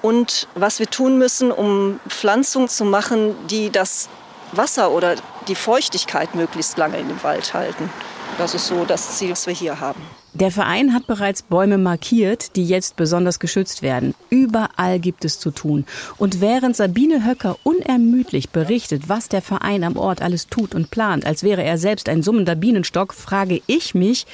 Und 0.01 0.47
was 0.53 0.80
wir 0.80 0.88
tun 0.88 1.17
müssen, 1.17 1.51
um 1.51 1.99
Pflanzungen 2.08 2.69
zu 2.69 2.86
machen, 2.86 3.36
die 3.47 3.71
das 3.71 4.10
Wasser 4.51 4.91
oder 4.91 5.15
die 5.47 5.56
Feuchtigkeit 5.56 6.36
möglichst 6.36 6.77
lange 6.77 6.97
in 6.97 7.08
dem 7.08 7.21
Wald 7.23 7.53
halten. 7.53 7.89
Das 8.38 8.53
ist 8.53 8.67
so 8.67 8.86
das 8.86 9.17
Ziel, 9.17 9.32
was 9.32 9.47
wir 9.47 9.53
hier 9.53 9.80
haben. 9.80 10.01
Der 10.39 10.52
Verein 10.52 10.93
hat 10.93 11.08
bereits 11.08 11.41
Bäume 11.41 11.80
markiert, 11.80 12.56
die 12.56 12.67
jetzt 12.67 12.95
besonders 12.95 13.39
geschützt 13.39 13.82
werden. 13.82 14.13
Überall 14.30 15.00
gibt 15.00 15.26
es 15.26 15.39
zu 15.39 15.50
tun. 15.50 15.84
Und 16.19 16.41
während 16.41 16.76
Sabine 16.76 17.26
Höcker 17.26 17.58
unermüdlich 17.63 18.52
berichtet, 18.52 19.10
was 19.10 19.30
der 19.30 19.41
Verein 19.41 19.84
am 19.84 19.97
Ort 19.97 20.21
alles 20.21 20.45
tut 20.45 20.76
und 20.76 20.91
plant, 20.91 21.26
als 21.26 21.41
wäre 21.41 21.63
er 21.63 21.80
selbst 21.80 22.08
ein 22.08 22.21
summender 22.21 22.54
Bienenstock, 22.54 23.15
frage 23.15 23.63
ich 23.65 23.95
mich, 23.95 24.28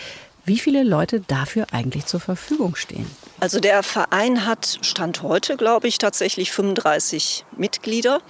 wie 0.44 0.60
viele 0.60 0.84
Leute 0.84 1.22
dafür 1.22 1.68
eigentlich 1.72 2.06
zur 2.06 2.20
Verfügung 2.20 2.76
stehen. 2.76 3.06
Also 3.39 3.62
der 3.62 3.82
Verein 3.82 4.46
hat 4.46 4.80
Stand 4.82 5.22
heute, 5.22 5.56
glaube 5.56 5.88
ich, 5.88 6.00
tatsächlich 6.00 6.52
35 6.52 7.46
Mitglieder. 7.56 8.22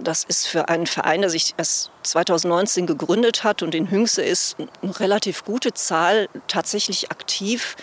Das 0.00 0.24
ist 0.24 0.46
für 0.46 0.68
einen 0.68 0.86
Verein, 0.86 1.20
der 1.20 1.30
sich 1.30 1.54
erst 1.56 1.90
2019 2.02 2.86
gegründet 2.86 3.44
hat 3.44 3.62
und 3.62 3.74
in 3.74 3.90
Hüngse 3.90 4.22
ist, 4.22 4.56
eine 4.58 5.00
relativ 5.00 5.44
gute 5.44 5.72
Zahl. 5.72 6.28
Tatsächlich 6.48 7.10
aktiv 7.10 7.76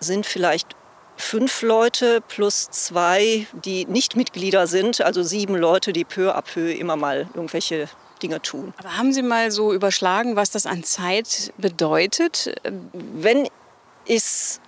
sind 0.00 0.26
vielleicht 0.26 0.68
fünf 1.16 1.62
Leute 1.62 2.20
plus 2.28 2.68
zwei, 2.70 3.46
die 3.64 3.86
nicht 3.86 4.16
Mitglieder 4.16 4.66
sind, 4.66 5.00
also 5.00 5.22
sieben 5.22 5.56
Leute, 5.56 5.92
die 5.92 6.04
peu 6.04 6.34
à 6.34 6.42
peu 6.42 6.70
immer 6.72 6.96
mal 6.96 7.28
irgendwelche 7.34 7.88
Dinge 8.22 8.40
tun. 8.40 8.72
Aber 8.78 8.96
haben 8.96 9.12
Sie 9.12 9.22
mal 9.22 9.50
so 9.50 9.72
überschlagen, 9.72 10.36
was 10.36 10.50
das 10.50 10.66
an 10.66 10.84
Zeit 10.84 11.52
bedeutet? 11.58 12.54
Wenn 12.92 13.46
ich 14.04 14.16
es 14.16 14.60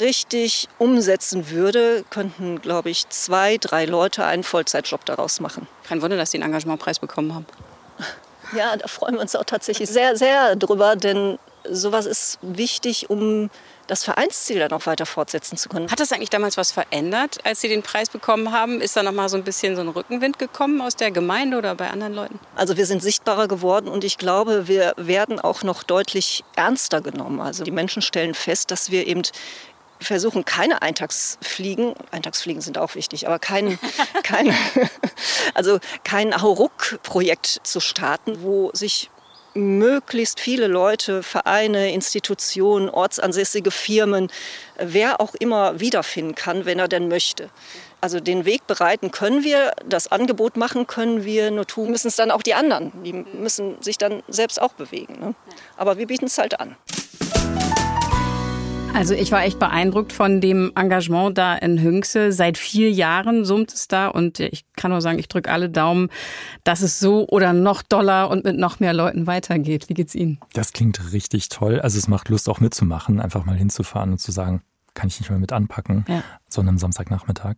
richtig 0.00 0.68
umsetzen 0.78 1.50
würde, 1.50 2.04
könnten, 2.10 2.60
glaube 2.60 2.90
ich, 2.90 3.08
zwei, 3.08 3.58
drei 3.58 3.84
Leute 3.84 4.24
einen 4.24 4.42
Vollzeitjob 4.42 5.04
daraus 5.04 5.40
machen. 5.40 5.66
Kein 5.84 6.02
Wunder, 6.02 6.16
dass 6.16 6.30
Sie 6.30 6.38
einen 6.38 6.44
Engagementpreis 6.44 6.98
bekommen 6.98 7.34
haben. 7.34 7.46
Ja, 8.54 8.76
da 8.76 8.86
freuen 8.86 9.14
wir 9.14 9.22
uns 9.22 9.34
auch 9.34 9.44
tatsächlich 9.44 9.88
sehr, 9.88 10.14
sehr 10.14 10.56
drüber, 10.56 10.94
denn 10.94 11.38
sowas 11.66 12.04
ist 12.04 12.38
wichtig, 12.42 13.08
um 13.08 13.48
das 13.86 14.04
Vereinsziel 14.04 14.58
dann 14.58 14.72
auch 14.72 14.86
weiter 14.86 15.06
fortsetzen 15.06 15.56
zu 15.56 15.68
können. 15.68 15.90
Hat 15.90 16.00
das 16.00 16.12
eigentlich 16.12 16.30
damals 16.30 16.56
was 16.56 16.72
verändert, 16.72 17.38
als 17.44 17.60
Sie 17.60 17.68
den 17.68 17.82
Preis 17.82 18.08
bekommen 18.08 18.52
haben? 18.52 18.80
Ist 18.80 18.96
da 18.96 19.02
noch 19.02 19.12
mal 19.12 19.28
so 19.28 19.36
ein 19.36 19.44
bisschen 19.44 19.76
so 19.76 19.82
ein 19.82 19.88
Rückenwind 19.88 20.38
gekommen 20.38 20.80
aus 20.80 20.96
der 20.96 21.10
Gemeinde 21.10 21.58
oder 21.58 21.74
bei 21.74 21.90
anderen 21.90 22.14
Leuten? 22.14 22.38
Also 22.56 22.76
wir 22.76 22.86
sind 22.86 23.02
sichtbarer 23.02 23.48
geworden 23.48 23.88
und 23.88 24.04
ich 24.04 24.18
glaube, 24.18 24.68
wir 24.68 24.94
werden 24.96 25.40
auch 25.40 25.62
noch 25.62 25.82
deutlich 25.82 26.44
ernster 26.56 27.00
genommen. 27.00 27.40
Also 27.40 27.64
die 27.64 27.70
Menschen 27.70 28.02
stellen 28.02 28.34
fest, 28.34 28.70
dass 28.70 28.90
wir 28.90 29.06
eben 29.06 29.22
versuchen, 30.02 30.44
keine 30.44 30.82
Eintagsfliegen, 30.82 31.94
Eintagsfliegen 32.10 32.60
sind 32.60 32.78
auch 32.78 32.94
wichtig, 32.94 33.26
aber 33.26 33.38
kein, 33.38 33.78
kein, 34.22 34.54
also 35.54 35.78
kein 36.04 36.40
Hauruck-Projekt 36.40 37.60
zu 37.62 37.80
starten, 37.80 38.42
wo 38.42 38.70
sich 38.72 39.10
möglichst 39.54 40.40
viele 40.40 40.66
Leute, 40.66 41.22
Vereine, 41.22 41.92
Institutionen, 41.92 42.88
ortsansässige 42.88 43.70
Firmen, 43.70 44.30
wer 44.78 45.20
auch 45.20 45.34
immer 45.34 45.80
wiederfinden 45.80 46.34
kann, 46.34 46.64
wenn 46.64 46.78
er 46.78 46.88
denn 46.88 47.08
möchte. 47.08 47.50
Also 48.00 48.18
den 48.18 48.44
Weg 48.44 48.66
bereiten 48.66 49.12
können 49.12 49.44
wir, 49.44 49.72
das 49.86 50.10
Angebot 50.10 50.56
machen 50.56 50.88
können 50.88 51.24
wir, 51.24 51.52
nur 51.52 51.66
tun 51.66 51.90
müssen 51.90 52.08
es 52.08 52.16
dann 52.16 52.32
auch 52.32 52.42
die 52.42 52.54
anderen. 52.54 52.90
Die 53.04 53.12
müssen 53.12 53.80
sich 53.80 53.96
dann 53.96 54.24
selbst 54.26 54.60
auch 54.60 54.72
bewegen. 54.72 55.20
Ne? 55.20 55.34
Aber 55.76 55.98
wir 55.98 56.08
bieten 56.08 56.24
es 56.24 56.36
halt 56.36 56.58
an. 56.58 56.76
Also 58.94 59.14
ich 59.14 59.32
war 59.32 59.42
echt 59.42 59.58
beeindruckt 59.58 60.12
von 60.12 60.40
dem 60.40 60.70
Engagement 60.76 61.38
da 61.38 61.54
in 61.54 61.80
Hünxe. 61.80 62.30
Seit 62.30 62.58
vier 62.58 62.90
Jahren 62.90 63.44
summt 63.44 63.72
es 63.72 63.88
da 63.88 64.08
und 64.08 64.38
ich 64.38 64.64
kann 64.76 64.90
nur 64.90 65.00
sagen, 65.00 65.18
ich 65.18 65.28
drücke 65.28 65.50
alle 65.50 65.70
Daumen, 65.70 66.08
dass 66.62 66.82
es 66.82 67.00
so 67.00 67.26
oder 67.28 67.52
noch 67.52 67.82
doller 67.82 68.30
und 68.30 68.44
mit 68.44 68.58
noch 68.58 68.80
mehr 68.80 68.92
Leuten 68.92 69.26
weitergeht. 69.26 69.88
Wie 69.88 69.94
geht's 69.94 70.14
Ihnen? 70.14 70.38
Das 70.52 70.72
klingt 70.72 71.12
richtig 71.12 71.48
toll. 71.48 71.80
Also 71.80 71.98
es 71.98 72.06
macht 72.06 72.28
Lust 72.28 72.48
auch 72.48 72.60
mitzumachen, 72.60 73.20
einfach 73.20 73.44
mal 73.44 73.56
hinzufahren 73.56 74.12
und 74.12 74.18
zu 74.18 74.30
sagen, 74.30 74.62
kann 74.94 75.08
ich 75.08 75.18
nicht 75.18 75.30
mehr 75.30 75.38
mit 75.38 75.52
anpacken, 75.52 76.04
ja. 76.06 76.22
sondern 76.48 76.76
Samstagnachmittag. 76.78 77.56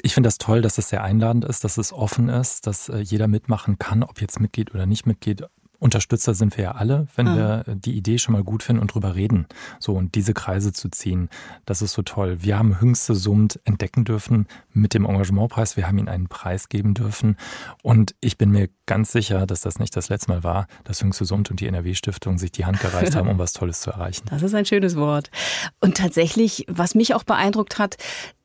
Ich 0.00 0.14
finde 0.14 0.28
das 0.28 0.38
toll, 0.38 0.62
dass 0.62 0.78
es 0.78 0.88
sehr 0.88 1.02
einladend 1.02 1.44
ist, 1.44 1.64
dass 1.64 1.76
es 1.76 1.92
offen 1.92 2.28
ist, 2.28 2.66
dass 2.66 2.88
äh, 2.88 2.98
jeder 2.98 3.28
mitmachen 3.28 3.78
kann, 3.78 4.02
ob 4.02 4.20
jetzt 4.20 4.40
Mitglied 4.40 4.74
oder 4.74 4.86
nicht 4.86 5.06
Mitglied, 5.06 5.44
Unterstützer 5.82 6.32
sind 6.34 6.56
wir 6.56 6.64
ja 6.64 6.72
alle, 6.72 7.08
wenn 7.16 7.26
mhm. 7.26 7.36
wir 7.36 7.64
die 7.66 7.96
Idee 7.96 8.16
schon 8.18 8.34
mal 8.34 8.44
gut 8.44 8.62
finden 8.62 8.80
und 8.80 8.94
drüber 8.94 9.16
reden. 9.16 9.46
So, 9.80 9.94
und 9.94 10.14
diese 10.14 10.32
Kreise 10.32 10.72
zu 10.72 10.88
ziehen, 10.90 11.28
das 11.66 11.82
ist 11.82 11.92
so 11.94 12.02
toll. 12.02 12.38
Wir 12.40 12.56
haben 12.56 12.80
Hüngste 12.80 13.16
Summt 13.16 13.58
entdecken 13.64 14.04
dürfen 14.04 14.46
mit 14.72 14.94
dem 14.94 15.04
Engagementpreis. 15.04 15.76
Wir 15.76 15.88
haben 15.88 15.98
ihnen 15.98 16.08
einen 16.08 16.28
Preis 16.28 16.68
geben 16.68 16.94
dürfen. 16.94 17.36
Und 17.82 18.14
ich 18.20 18.38
bin 18.38 18.52
mir 18.52 18.68
ganz 18.86 19.10
sicher, 19.10 19.44
dass 19.44 19.62
das 19.62 19.80
nicht 19.80 19.96
das 19.96 20.08
letzte 20.08 20.30
Mal 20.30 20.44
war, 20.44 20.68
dass 20.84 21.02
Hüngste 21.02 21.24
Summt 21.24 21.50
und 21.50 21.58
die 21.58 21.66
NRW-Stiftung 21.66 22.38
sich 22.38 22.52
die 22.52 22.64
Hand 22.64 22.78
gereicht 22.78 23.16
haben, 23.16 23.28
um 23.28 23.38
was 23.38 23.52
Tolles 23.52 23.80
zu 23.80 23.90
erreichen. 23.90 24.26
Das 24.32 24.42
ist 24.42 24.54
ein 24.54 24.64
schönes 24.64 24.96
Wort. 24.96 25.30
Und 25.80 25.96
tatsächlich, 25.96 26.64
was 26.68 26.94
mich 26.94 27.14
auch 27.14 27.22
beeindruckt 27.22 27.78
hat, 27.78 27.96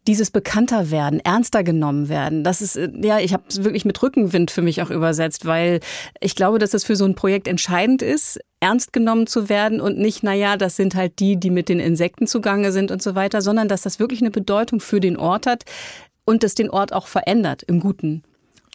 dieses 0.07 0.31
bekannter 0.31 0.89
werden, 0.89 1.19
ernster 1.19 1.63
genommen 1.63 2.09
werden. 2.09 2.43
Das 2.43 2.61
ist, 2.61 2.77
äh, 2.77 2.89
ja, 3.01 3.19
ich 3.19 3.33
habe 3.33 3.43
es 3.47 3.63
wirklich 3.63 3.85
mit 3.85 4.01
Rückenwind 4.01 4.49
für 4.51 4.61
mich 4.61 4.81
auch 4.81 4.89
übersetzt, 4.89 5.45
weil 5.45 5.81
ich 6.19 6.35
glaube, 6.35 6.59
dass 6.59 6.71
das 6.71 6.83
für 6.83 6.95
so 6.95 7.05
ein 7.05 7.15
Projekt 7.15 7.47
entscheidend 7.47 8.01
ist, 8.01 8.39
ernst 8.59 8.93
genommen 8.93 9.27
zu 9.27 9.49
werden 9.49 9.81
und 9.81 9.97
nicht, 9.99 10.23
naja, 10.23 10.57
das 10.57 10.75
sind 10.75 10.95
halt 10.95 11.19
die, 11.19 11.37
die 11.37 11.51
mit 11.51 11.69
den 11.69 11.79
Insekten 11.79 12.25
zugange 12.25 12.71
sind 12.71 12.89
und 12.89 13.03
so 13.03 13.13
weiter, 13.13 13.41
sondern 13.41 13.67
dass 13.67 13.81
das 13.81 13.99
wirklich 13.99 14.21
eine 14.21 14.31
Bedeutung 14.31 14.79
für 14.79 14.99
den 14.99 15.17
Ort 15.17 15.45
hat 15.45 15.63
und 16.25 16.43
das 16.43 16.55
den 16.55 16.69
Ort 16.69 16.93
auch 16.93 17.07
verändert 17.07 17.63
im 17.63 17.79
Guten. 17.79 18.23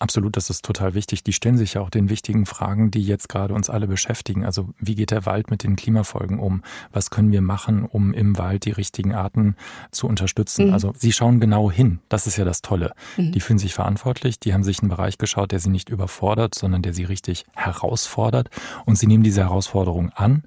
Absolut, 0.03 0.37
das 0.37 0.51
ist 0.51 0.65
total 0.65 0.95
wichtig. 0.95 1.23
Die 1.23 1.33
stellen 1.33 1.57
sich 1.57 1.75
ja 1.75 1.81
auch 1.81 1.89
den 1.89 2.09
wichtigen 2.09 2.45
Fragen, 2.45 2.91
die 2.91 3.05
jetzt 3.05 3.29
gerade 3.29 3.55
uns 3.55 3.71
alle 3.71 3.87
beschäftigen. 3.87 4.45
Also 4.45 4.71
wie 4.81 4.97
geht 4.97 5.13
der 5.13 5.27
Wald 5.27 5.49
mit 5.49 5.63
den 5.63 5.77
Klimafolgen 5.77 6.41
um? 6.41 6.65
Was 6.93 7.11
können 7.11 7.31
wir 7.31 7.41
machen, 7.41 7.85
um 7.85 8.13
im 8.13 8.37
Wald 8.37 8.65
die 8.65 8.73
richtigen 8.73 9.15
Arten 9.15 9.55
zu 9.93 10.09
unterstützen? 10.09 10.67
Mhm. 10.67 10.73
Also 10.73 10.93
sie 10.97 11.13
schauen 11.13 11.39
genau 11.39 11.71
hin. 11.71 12.01
Das 12.09 12.27
ist 12.27 12.37
ja 12.37 12.45
das 12.45 12.63
Tolle. 12.63 12.95
Mhm. 13.17 13.31
Die 13.31 13.39
fühlen 13.39 13.61
sich 13.61 13.75
verantwortlich. 13.75 14.41
Die 14.41 14.53
haben 14.53 14.65
sich 14.65 14.81
einen 14.81 14.89
Bereich 14.89 15.19
geschaut, 15.19 15.53
der 15.53 15.61
sie 15.61 15.71
nicht 15.71 15.89
überfordert, 15.89 16.57
sondern 16.57 16.83
der 16.83 16.95
sie 16.95 17.05
richtig 17.05 17.45
herausfordert. 17.55 18.51
Und 18.85 18.99
sie 18.99 19.07
nehmen 19.07 19.23
diese 19.23 19.43
Herausforderung 19.43 20.11
an. 20.11 20.43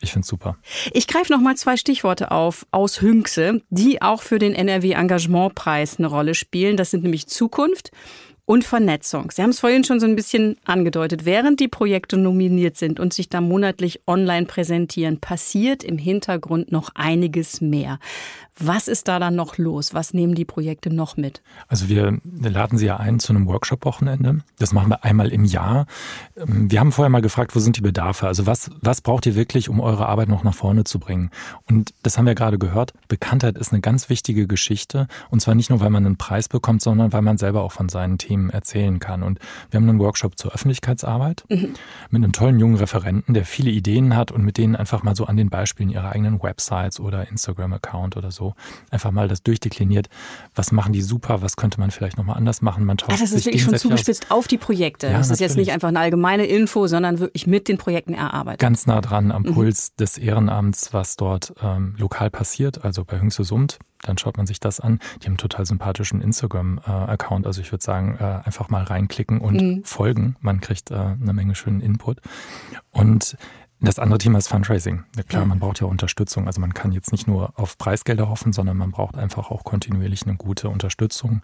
Ich 0.00 0.12
finde 0.12 0.22
es 0.22 0.28
super. 0.28 0.56
Ich 0.92 1.08
greife 1.08 1.32
noch 1.32 1.40
mal 1.40 1.56
zwei 1.56 1.76
Stichworte 1.76 2.30
auf 2.30 2.66
aus 2.70 3.00
Hünxe, 3.00 3.62
die 3.70 4.00
auch 4.00 4.22
für 4.22 4.38
den 4.38 4.54
NRW 4.54 4.92
Engagementpreis 4.92 5.98
eine 5.98 6.06
Rolle 6.06 6.36
spielen. 6.36 6.76
Das 6.76 6.92
sind 6.92 7.02
nämlich 7.02 7.26
Zukunft 7.26 7.90
und 8.52 8.64
Vernetzung. 8.64 9.30
Sie 9.30 9.42
haben 9.42 9.48
es 9.48 9.60
vorhin 9.60 9.82
schon 9.82 9.98
so 9.98 10.04
ein 10.04 10.14
bisschen 10.14 10.58
angedeutet. 10.66 11.24
Während 11.24 11.58
die 11.58 11.68
Projekte 11.68 12.18
nominiert 12.18 12.76
sind 12.76 13.00
und 13.00 13.14
sich 13.14 13.30
da 13.30 13.40
monatlich 13.40 14.02
online 14.06 14.44
präsentieren, 14.44 15.20
passiert 15.20 15.82
im 15.82 15.96
Hintergrund 15.96 16.70
noch 16.70 16.90
einiges 16.94 17.62
mehr. 17.62 17.98
Was 18.58 18.86
ist 18.86 19.08
da 19.08 19.18
dann 19.18 19.34
noch 19.34 19.56
los? 19.56 19.94
Was 19.94 20.12
nehmen 20.12 20.34
die 20.34 20.44
Projekte 20.44 20.92
noch 20.92 21.16
mit? 21.16 21.42
Also 21.68 21.88
wir 21.88 22.18
laden 22.22 22.76
Sie 22.76 22.84
ja 22.84 22.98
ein 22.98 23.18
zu 23.18 23.32
einem 23.32 23.46
Workshop-Wochenende. 23.46 24.40
Das 24.58 24.74
machen 24.74 24.90
wir 24.90 25.04
einmal 25.04 25.32
im 25.32 25.44
Jahr. 25.44 25.86
Ähm, 26.36 26.70
wir 26.70 26.78
haben 26.78 26.92
vorher 26.92 27.08
mal 27.08 27.22
gefragt, 27.22 27.56
wo 27.56 27.60
sind 27.60 27.78
die 27.78 27.80
Bedarfe? 27.80 28.26
Also 28.26 28.46
was, 28.46 28.70
was 28.82 29.00
braucht 29.00 29.24
ihr 29.24 29.36
wirklich, 29.36 29.70
um 29.70 29.80
eure 29.80 30.06
Arbeit 30.06 30.28
noch 30.28 30.44
nach 30.44 30.54
vorne 30.54 30.84
zu 30.84 30.98
bringen? 30.98 31.30
Und 31.66 31.94
das 32.02 32.18
haben 32.18 32.26
wir 32.26 32.34
gerade 32.34 32.58
gehört. 32.58 32.92
Bekanntheit 33.08 33.56
ist 33.56 33.72
eine 33.72 33.80
ganz 33.80 34.10
wichtige 34.10 34.46
Geschichte. 34.46 35.06
Und 35.30 35.40
zwar 35.40 35.54
nicht 35.54 35.70
nur, 35.70 35.80
weil 35.80 35.90
man 35.90 36.04
einen 36.04 36.18
Preis 36.18 36.48
bekommt, 36.48 36.82
sondern 36.82 37.12
weil 37.14 37.22
man 37.22 37.38
selber 37.38 37.62
auch 37.62 37.72
von 37.72 37.88
seinen 37.88 38.18
Themen 38.18 38.50
erzählen 38.50 38.98
kann. 38.98 39.22
Und 39.22 39.38
wir 39.70 39.80
haben 39.80 39.88
einen 39.88 39.98
Workshop 39.98 40.38
zur 40.38 40.52
Öffentlichkeitsarbeit 40.52 41.44
mhm. 41.48 41.72
mit 42.10 42.22
einem 42.22 42.32
tollen 42.32 42.60
jungen 42.60 42.76
Referenten, 42.76 43.32
der 43.32 43.46
viele 43.46 43.70
Ideen 43.70 44.14
hat 44.14 44.30
und 44.30 44.44
mit 44.44 44.58
denen 44.58 44.76
einfach 44.76 45.02
mal 45.02 45.16
so 45.16 45.24
an 45.24 45.38
den 45.38 45.48
Beispielen 45.48 45.88
ihrer 45.88 46.12
eigenen 46.12 46.42
Websites 46.42 47.00
oder 47.00 47.28
Instagram-Account 47.28 48.18
oder 48.18 48.30
so 48.30 48.41
einfach 48.90 49.10
mal 49.10 49.28
das 49.28 49.42
durchdekliniert. 49.42 50.08
Was 50.54 50.72
machen 50.72 50.92
die 50.92 51.02
super? 51.02 51.42
Was 51.42 51.56
könnte 51.56 51.80
man 51.80 51.90
vielleicht 51.90 52.16
nochmal 52.16 52.36
anders 52.36 52.62
machen? 52.62 52.84
Man 52.84 52.96
tauscht 52.96 53.12
Ach, 53.14 53.20
das 53.20 53.32
ist 53.32 53.44
wirklich 53.44 53.62
schon 53.62 53.76
zugespitzt 53.76 54.26
aus. 54.30 54.38
auf 54.38 54.48
die 54.48 54.58
Projekte. 54.58 55.08
Ja, 55.08 55.18
das 55.18 55.30
ist 55.30 55.40
jetzt 55.40 55.56
nicht 55.56 55.72
einfach 55.72 55.88
eine 55.88 56.00
allgemeine 56.00 56.46
Info, 56.46 56.86
sondern 56.86 57.18
wirklich 57.18 57.46
mit 57.46 57.68
den 57.68 57.78
Projekten 57.78 58.14
erarbeitet. 58.14 58.60
Ganz 58.60 58.86
nah 58.86 59.00
dran 59.00 59.32
am 59.32 59.42
mhm. 59.42 59.54
Puls 59.54 59.94
des 59.94 60.18
Ehrenamts, 60.18 60.92
was 60.92 61.16
dort 61.16 61.54
ähm, 61.62 61.94
lokal 61.98 62.30
passiert, 62.30 62.84
also 62.84 63.04
bei 63.04 63.20
Hüngse 63.20 63.44
Summt 63.44 63.78
dann 64.02 64.18
schaut 64.18 64.36
man 64.36 64.46
sich 64.46 64.60
das 64.60 64.80
an. 64.80 64.98
Die 65.20 65.26
haben 65.26 65.32
einen 65.32 65.38
total 65.38 65.64
sympathischen 65.64 66.20
Instagram-Account. 66.20 67.46
Also 67.46 67.60
ich 67.60 67.72
würde 67.72 67.84
sagen, 67.84 68.16
äh, 68.20 68.40
einfach 68.44 68.68
mal 68.68 68.82
reinklicken 68.82 69.40
und 69.40 69.60
mhm. 69.60 69.84
folgen. 69.84 70.36
Man 70.40 70.60
kriegt 70.60 70.90
äh, 70.90 70.94
eine 70.94 71.32
Menge 71.32 71.54
schönen 71.54 71.80
Input. 71.80 72.18
Und 72.90 73.36
das 73.84 73.98
andere 73.98 74.18
Thema 74.18 74.38
ist 74.38 74.48
Fundraising. 74.48 75.02
Ja, 75.16 75.24
klar, 75.24 75.44
man 75.44 75.58
braucht 75.58 75.80
ja 75.80 75.86
Unterstützung. 75.86 76.46
Also 76.46 76.60
man 76.60 76.72
kann 76.72 76.92
jetzt 76.92 77.10
nicht 77.10 77.26
nur 77.26 77.52
auf 77.58 77.76
Preisgelder 77.78 78.28
hoffen, 78.28 78.52
sondern 78.52 78.76
man 78.76 78.92
braucht 78.92 79.16
einfach 79.16 79.50
auch 79.50 79.64
kontinuierlich 79.64 80.22
eine 80.24 80.36
gute 80.36 80.68
Unterstützung. 80.68 81.42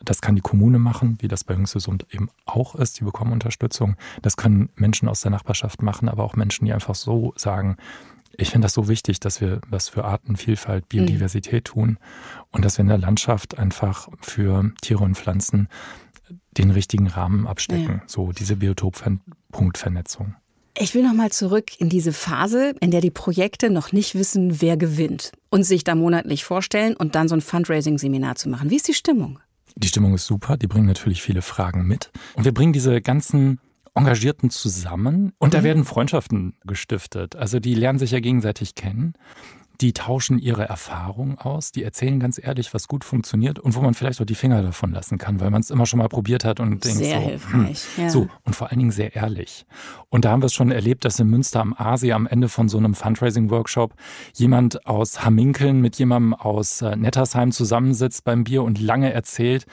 Das 0.00 0.20
kann 0.20 0.34
die 0.34 0.40
Kommune 0.40 0.78
machen, 0.78 1.18
wie 1.20 1.28
das 1.28 1.44
bei 1.44 1.54
Jüngsesund 1.54 2.06
eben 2.10 2.30
auch 2.46 2.74
ist. 2.74 2.98
Die 2.98 3.04
bekommen 3.04 3.32
Unterstützung. 3.32 3.96
Das 4.22 4.36
können 4.36 4.70
Menschen 4.74 5.08
aus 5.08 5.20
der 5.20 5.30
Nachbarschaft 5.30 5.82
machen, 5.82 6.08
aber 6.08 6.24
auch 6.24 6.34
Menschen, 6.34 6.64
die 6.64 6.72
einfach 6.72 6.96
so 6.96 7.32
sagen, 7.36 7.76
ich 8.36 8.50
finde 8.50 8.66
das 8.66 8.74
so 8.74 8.88
wichtig, 8.88 9.20
dass 9.20 9.40
wir 9.40 9.60
was 9.68 9.88
für 9.88 10.04
Artenvielfalt, 10.04 10.88
Biodiversität 10.88 11.68
mhm. 11.68 11.72
tun 11.72 11.98
und 12.50 12.64
dass 12.64 12.78
wir 12.78 12.82
in 12.82 12.88
der 12.88 12.98
Landschaft 12.98 13.58
einfach 13.58 14.08
für 14.20 14.72
Tiere 14.80 15.04
und 15.04 15.16
Pflanzen 15.16 15.68
den 16.56 16.70
richtigen 16.70 17.06
Rahmen 17.06 17.46
abstecken. 17.46 18.00
Ja. 18.00 18.02
So 18.06 18.32
diese 18.32 18.56
Biotoppunktvernetzung. 18.56 20.34
Ich 20.80 20.94
will 20.94 21.02
nochmal 21.02 21.32
zurück 21.32 21.80
in 21.80 21.88
diese 21.88 22.12
Phase, 22.12 22.72
in 22.80 22.92
der 22.92 23.00
die 23.00 23.10
Projekte 23.10 23.68
noch 23.68 23.90
nicht 23.90 24.14
wissen, 24.14 24.60
wer 24.60 24.76
gewinnt 24.76 25.32
und 25.50 25.64
sich 25.64 25.82
da 25.82 25.96
monatlich 25.96 26.44
vorstellen 26.44 26.94
und 26.94 27.16
dann 27.16 27.26
so 27.26 27.34
ein 27.34 27.40
Fundraising-Seminar 27.40 28.36
zu 28.36 28.48
machen. 28.48 28.70
Wie 28.70 28.76
ist 28.76 28.86
die 28.86 28.94
Stimmung? 28.94 29.40
Die 29.74 29.88
Stimmung 29.88 30.14
ist 30.14 30.26
super, 30.26 30.56
die 30.56 30.68
bringen 30.68 30.86
natürlich 30.86 31.20
viele 31.20 31.42
Fragen 31.42 31.84
mit. 31.86 32.12
Und 32.34 32.44
wir 32.44 32.54
bringen 32.54 32.72
diese 32.72 33.00
ganzen 33.00 33.60
Engagierten 33.94 34.50
zusammen 34.50 35.32
und 35.38 35.48
mhm. 35.48 35.56
da 35.56 35.62
werden 35.64 35.84
Freundschaften 35.84 36.54
gestiftet. 36.64 37.34
Also 37.34 37.58
die 37.58 37.74
lernen 37.74 37.98
sich 37.98 38.12
ja 38.12 38.20
gegenseitig 38.20 38.76
kennen 38.76 39.14
die 39.80 39.92
tauschen 39.92 40.38
ihre 40.38 40.64
Erfahrungen 40.64 41.38
aus, 41.38 41.70
die 41.70 41.84
erzählen 41.84 42.18
ganz 42.18 42.40
ehrlich, 42.42 42.74
was 42.74 42.88
gut 42.88 43.04
funktioniert 43.04 43.58
und 43.58 43.76
wo 43.76 43.80
man 43.80 43.94
vielleicht 43.94 44.20
auch 44.20 44.24
die 44.26 44.34
Finger 44.34 44.62
davon 44.62 44.92
lassen 44.92 45.18
kann, 45.18 45.38
weil 45.40 45.50
man 45.50 45.60
es 45.60 45.70
immer 45.70 45.86
schon 45.86 45.98
mal 45.98 46.08
probiert 46.08 46.44
hat 46.44 46.58
und 46.58 46.84
denkt 46.84 46.98
sehr 46.98 47.20
so, 47.20 47.26
hilfreich. 47.28 47.84
Hm, 47.94 48.04
ja. 48.04 48.10
so 48.10 48.28
und 48.44 48.56
vor 48.56 48.70
allen 48.70 48.80
Dingen 48.80 48.90
sehr 48.90 49.14
ehrlich. 49.14 49.66
Und 50.08 50.24
da 50.24 50.30
haben 50.30 50.42
wir 50.42 50.46
es 50.46 50.54
schon 50.54 50.72
erlebt, 50.72 51.04
dass 51.04 51.20
in 51.20 51.28
Münster 51.28 51.60
am 51.60 51.74
Aasee 51.74 52.12
am 52.12 52.26
Ende 52.26 52.48
von 52.48 52.68
so 52.68 52.78
einem 52.78 52.94
Fundraising-Workshop 52.94 53.94
jemand 54.34 54.84
aus 54.86 55.24
Hamminkeln 55.24 55.80
mit 55.80 55.96
jemandem 55.96 56.34
aus 56.34 56.82
äh, 56.82 56.96
Nettersheim 56.96 57.52
zusammensitzt 57.52 58.24
beim 58.24 58.44
Bier 58.44 58.64
und 58.64 58.80
lange 58.80 59.12
erzählt, 59.12 59.66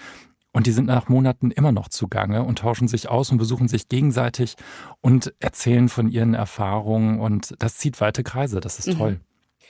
und 0.55 0.67
die 0.67 0.71
sind 0.71 0.85
nach 0.85 1.09
Monaten 1.09 1.51
immer 1.51 1.73
noch 1.73 1.89
zugange 1.89 2.43
und 2.43 2.59
tauschen 2.59 2.87
sich 2.87 3.09
aus 3.09 3.29
und 3.29 3.39
besuchen 3.39 3.67
sich 3.67 3.89
gegenseitig 3.89 4.55
und 5.01 5.33
erzählen 5.39 5.89
von 5.89 6.07
ihren 6.07 6.33
Erfahrungen. 6.33 7.19
Und 7.19 7.55
das 7.59 7.75
zieht 7.75 7.99
weite 7.99 8.23
Kreise. 8.23 8.61
Das 8.61 8.79
ist 8.79 8.87
mhm. 8.87 8.97
toll. 8.97 9.19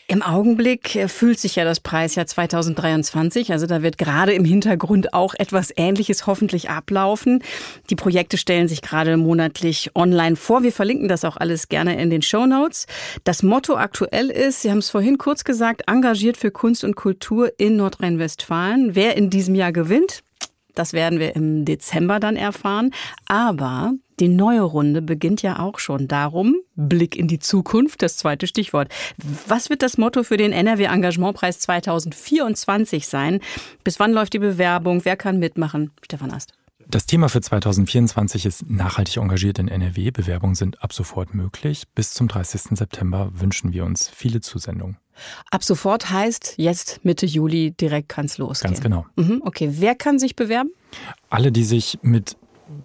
Im 0.07 0.21
Augenblick 0.21 0.95
äh, 0.95 1.07
fühlt 1.07 1.39
sich 1.39 1.55
ja 1.55 1.63
das 1.63 1.79
Preisjahr 1.79 2.27
2023. 2.27 3.51
Also 3.51 3.65
da 3.65 3.81
wird 3.81 3.97
gerade 3.97 4.33
im 4.33 4.45
Hintergrund 4.45 5.13
auch 5.13 5.33
etwas 5.33 5.73
Ähnliches 5.75 6.27
hoffentlich 6.27 6.69
ablaufen. 6.69 7.43
Die 7.89 7.95
Projekte 7.95 8.37
stellen 8.37 8.67
sich 8.67 8.83
gerade 8.83 9.17
monatlich 9.17 9.95
online 9.95 10.35
vor. 10.35 10.61
Wir 10.61 10.71
verlinken 10.71 11.07
das 11.07 11.25
auch 11.25 11.37
alles 11.37 11.69
gerne 11.69 11.99
in 11.99 12.11
den 12.11 12.21
Show 12.21 12.45
Notes. 12.45 12.85
Das 13.23 13.41
Motto 13.41 13.77
aktuell 13.77 14.29
ist, 14.29 14.61
Sie 14.61 14.69
haben 14.69 14.77
es 14.77 14.91
vorhin 14.91 15.17
kurz 15.17 15.43
gesagt, 15.43 15.83
engagiert 15.87 16.37
für 16.37 16.51
Kunst 16.51 16.83
und 16.83 16.95
Kultur 16.95 17.51
in 17.57 17.75
Nordrhein-Westfalen. 17.75 18.93
Wer 18.93 19.17
in 19.17 19.31
diesem 19.31 19.55
Jahr 19.55 19.71
gewinnt, 19.71 20.21
das 20.75 20.93
werden 20.93 21.17
wir 21.19 21.35
im 21.35 21.65
Dezember 21.65 22.19
dann 22.19 22.35
erfahren. 22.35 22.91
Aber 23.27 23.93
die 24.19 24.27
neue 24.27 24.61
Runde 24.61 25.01
beginnt 25.01 25.41
ja 25.41 25.59
auch 25.59 25.79
schon. 25.79 26.07
Darum 26.07 26.55
Blick 26.75 27.15
in 27.15 27.27
die 27.27 27.39
Zukunft, 27.39 28.01
das 28.01 28.17
zweite 28.17 28.47
Stichwort. 28.47 28.89
Was 29.47 29.69
wird 29.69 29.81
das 29.81 29.97
Motto 29.97 30.23
für 30.23 30.37
den 30.37 30.51
NRW 30.51 30.85
Engagementpreis 30.85 31.59
2024 31.59 33.07
sein? 33.07 33.39
Bis 33.83 33.99
wann 33.99 34.11
läuft 34.11 34.33
die 34.33 34.39
Bewerbung? 34.39 35.05
Wer 35.05 35.17
kann 35.17 35.39
mitmachen? 35.39 35.91
Stefan 36.03 36.31
Ast. 36.31 36.53
Das 36.87 37.07
Thema 37.07 37.29
für 37.29 37.41
2024 37.41 38.45
ist 38.45 38.69
nachhaltig 38.69 39.17
engagiert 39.17 39.57
in 39.57 39.67
NRW. 39.67 40.11
Bewerbungen 40.11 40.53
sind 40.53 40.83
ab 40.83 40.93
sofort 40.93 41.33
möglich. 41.33 41.83
Bis 41.95 42.13
zum 42.13 42.27
30. 42.27 42.77
September 42.77 43.31
wünschen 43.33 43.73
wir 43.73 43.85
uns 43.85 44.07
viele 44.07 44.39
Zusendungen. 44.41 44.97
Ab 45.49 45.63
sofort 45.63 46.11
heißt 46.11 46.55
jetzt 46.57 47.03
Mitte 47.03 47.25
Juli 47.25 47.71
direkt 47.71 48.09
kann 48.09 48.25
es 48.25 48.37
losgehen. 48.37 48.73
Ganz 48.73 48.83
genau. 48.83 49.05
Mhm, 49.15 49.41
okay, 49.43 49.69
wer 49.71 49.95
kann 49.95 50.19
sich 50.19 50.35
bewerben? 50.35 50.71
Alle, 51.29 51.51
die 51.51 51.63
sich 51.63 51.97
mit 52.01 52.37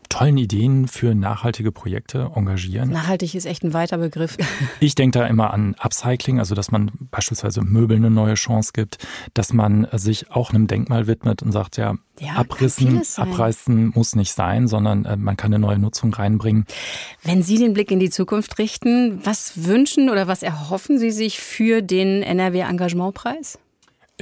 tollen 0.08 0.36
Ideen 0.36 0.88
für 0.88 1.14
nachhaltige 1.14 1.72
Projekte 1.72 2.30
engagieren. 2.34 2.90
Nachhaltig 2.90 3.34
ist 3.34 3.46
echt 3.46 3.62
ein 3.62 3.72
weiter 3.72 3.98
Begriff. 3.98 4.36
Ich 4.80 4.94
denke 4.94 5.18
da 5.18 5.26
immer 5.26 5.52
an 5.52 5.74
Upcycling, 5.78 6.38
also 6.38 6.54
dass 6.54 6.70
man 6.70 6.90
beispielsweise 7.10 7.60
Möbeln 7.62 8.04
eine 8.04 8.14
neue 8.14 8.34
Chance 8.34 8.72
gibt, 8.72 8.98
dass 9.34 9.52
man 9.52 9.86
sich 9.92 10.30
auch 10.30 10.50
einem 10.50 10.66
Denkmal 10.66 11.06
widmet 11.06 11.42
und 11.42 11.52
sagt, 11.52 11.76
ja, 11.76 11.94
ja 12.18 12.32
abrissen, 12.34 13.02
abreißen 13.16 13.92
muss 13.94 14.16
nicht 14.16 14.32
sein, 14.32 14.68
sondern 14.68 15.04
äh, 15.04 15.16
man 15.16 15.36
kann 15.36 15.52
eine 15.52 15.60
neue 15.60 15.78
Nutzung 15.78 16.12
reinbringen. 16.12 16.64
Wenn 17.22 17.42
Sie 17.42 17.58
den 17.58 17.74
Blick 17.74 17.90
in 17.90 18.00
die 18.00 18.10
Zukunft 18.10 18.58
richten, 18.58 19.20
was 19.24 19.64
wünschen 19.66 20.08
oder 20.08 20.28
was 20.28 20.42
erhoffen 20.42 20.98
Sie 20.98 21.10
sich 21.10 21.40
für 21.40 21.82
den 21.82 22.22
NRW 22.22 22.60
Engagementpreis? 22.60 23.58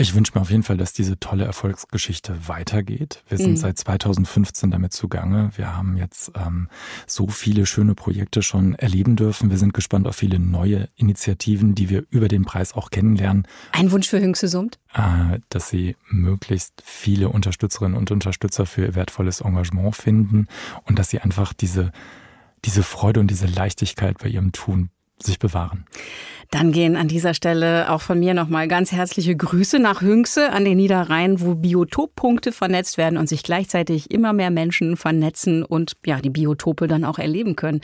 Ich 0.00 0.14
wünsche 0.14 0.30
mir 0.36 0.42
auf 0.42 0.50
jeden 0.50 0.62
Fall, 0.62 0.76
dass 0.76 0.92
diese 0.92 1.18
tolle 1.18 1.44
Erfolgsgeschichte 1.44 2.46
weitergeht. 2.46 3.24
Wir 3.26 3.36
sind 3.36 3.50
mhm. 3.50 3.56
seit 3.56 3.78
2015 3.78 4.70
damit 4.70 4.92
zugange. 4.92 5.50
Wir 5.56 5.76
haben 5.76 5.96
jetzt 5.96 6.30
ähm, 6.36 6.68
so 7.08 7.26
viele 7.26 7.66
schöne 7.66 7.96
Projekte 7.96 8.42
schon 8.42 8.76
erleben 8.76 9.16
dürfen. 9.16 9.50
Wir 9.50 9.58
sind 9.58 9.74
gespannt 9.74 10.06
auf 10.06 10.14
viele 10.14 10.38
neue 10.38 10.88
Initiativen, 10.94 11.74
die 11.74 11.90
wir 11.90 12.04
über 12.10 12.28
den 12.28 12.44
Preis 12.44 12.74
auch 12.74 12.90
kennenlernen. 12.90 13.48
Ein 13.72 13.90
Wunsch 13.90 14.08
für 14.08 14.20
Hüngse 14.20 14.46
Summt? 14.46 14.78
Äh, 14.94 15.40
dass 15.48 15.68
sie 15.68 15.96
möglichst 16.08 16.80
viele 16.84 17.30
Unterstützerinnen 17.30 17.98
und 17.98 18.12
Unterstützer 18.12 18.66
für 18.66 18.82
ihr 18.82 18.94
wertvolles 18.94 19.40
Engagement 19.40 19.96
finden 19.96 20.46
und 20.84 21.00
dass 21.00 21.10
sie 21.10 21.18
einfach 21.18 21.52
diese, 21.52 21.90
diese 22.64 22.84
Freude 22.84 23.18
und 23.18 23.32
diese 23.32 23.46
Leichtigkeit 23.46 24.18
bei 24.18 24.28
ihrem 24.28 24.52
Tun 24.52 24.90
sich 25.22 25.38
bewahren. 25.38 25.86
Dann 26.50 26.72
gehen 26.72 26.96
an 26.96 27.08
dieser 27.08 27.34
Stelle 27.34 27.90
auch 27.90 28.00
von 28.00 28.18
mir 28.18 28.32
nochmal 28.32 28.68
ganz 28.68 28.90
herzliche 28.90 29.36
Grüße 29.36 29.78
nach 29.78 30.00
Hünxe 30.00 30.50
an 30.50 30.64
den 30.64 30.78
Niederrhein, 30.78 31.42
wo 31.42 31.54
Biotoppunkte 31.54 32.52
vernetzt 32.52 32.96
werden 32.96 33.18
und 33.18 33.28
sich 33.28 33.42
gleichzeitig 33.42 34.10
immer 34.10 34.32
mehr 34.32 34.50
Menschen 34.50 34.96
vernetzen 34.96 35.62
und 35.62 35.98
ja, 36.06 36.20
die 36.20 36.30
Biotope 36.30 36.88
dann 36.88 37.04
auch 37.04 37.18
erleben 37.18 37.54
können. 37.54 37.82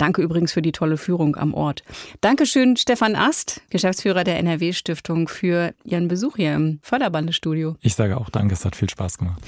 Danke 0.00 0.22
übrigens 0.22 0.52
für 0.52 0.62
die 0.62 0.72
tolle 0.72 0.96
Führung 0.96 1.36
am 1.36 1.52
Ort. 1.52 1.82
Dankeschön, 2.22 2.78
Stefan 2.78 3.14
Ast, 3.14 3.60
Geschäftsführer 3.68 4.24
der 4.24 4.38
NRW-Stiftung, 4.38 5.28
für 5.28 5.74
Ihren 5.84 6.08
Besuch 6.08 6.36
hier 6.36 6.54
im 6.54 6.78
Förderbandestudio. 6.82 7.76
Ich 7.82 7.96
sage 7.96 8.16
auch 8.16 8.30
Danke, 8.30 8.54
es 8.54 8.64
hat 8.64 8.76
viel 8.76 8.88
Spaß 8.88 9.18
gemacht. 9.18 9.42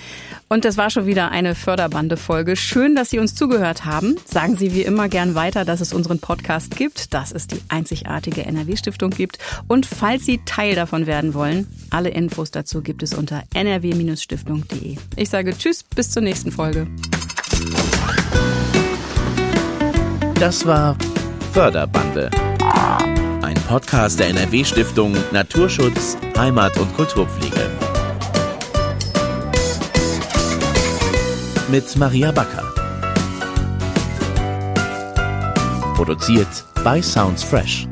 Und 0.49 0.67
das 0.67 0.77
war 0.77 0.91
schon 0.91 1.07
wieder 1.07 1.31
eine 1.31 1.55
Förderbande-Folge. 1.55 2.57
Schön, 2.57 2.95
dass 2.95 3.09
Sie 3.09 3.19
uns 3.19 3.35
zugehört 3.35 3.87
haben. 3.87 4.17
Sagen 4.27 4.57
Sie 4.59 4.75
wie 4.75 4.83
immer 4.83 5.09
gern 5.09 5.35
weiter, 5.35 5.65
dass 5.65 5.81
es 5.81 5.95
unseren 5.95 6.19
Podcast 6.19 6.77
gibt, 6.77 7.15
dass 7.15 7.33
es 7.33 7.47
die 7.47 7.63
einzigartige 7.71 8.45
NRW-Stiftung 8.45 9.09
gibt. 9.09 9.39
Und 9.69 9.87
falls 9.87 10.27
Sie 10.27 10.43
Teil 10.45 10.75
davon 10.75 11.07
werden 11.07 11.33
wollen, 11.33 11.67
alle 11.89 12.11
Infos 12.11 12.51
dazu 12.51 12.83
gibt 12.83 13.03
es 13.03 13.15
unter 13.15 13.43
nrw-stiftung.de. 13.55 14.97
Ich 15.17 15.31
sage 15.31 15.57
Tschüss, 15.57 15.83
bis 15.83 16.11
zur 16.11 16.23
nächsten 16.23 16.53
Folge. 16.53 16.89
Das 20.43 20.67
war 20.67 20.97
Förderbande. 21.53 22.29
Ein 23.43 23.55
Podcast 23.69 24.19
der 24.19 24.27
NRW-Stiftung 24.31 25.17
Naturschutz, 25.31 26.17
Heimat 26.37 26.77
und 26.79 26.93
Kulturpflege. 26.97 27.71
Mit 31.69 31.97
Maria 31.97 32.33
Backer. 32.33 32.65
Produziert 35.95 36.65
bei 36.83 37.01
Sounds 37.01 37.45
Fresh. 37.45 37.87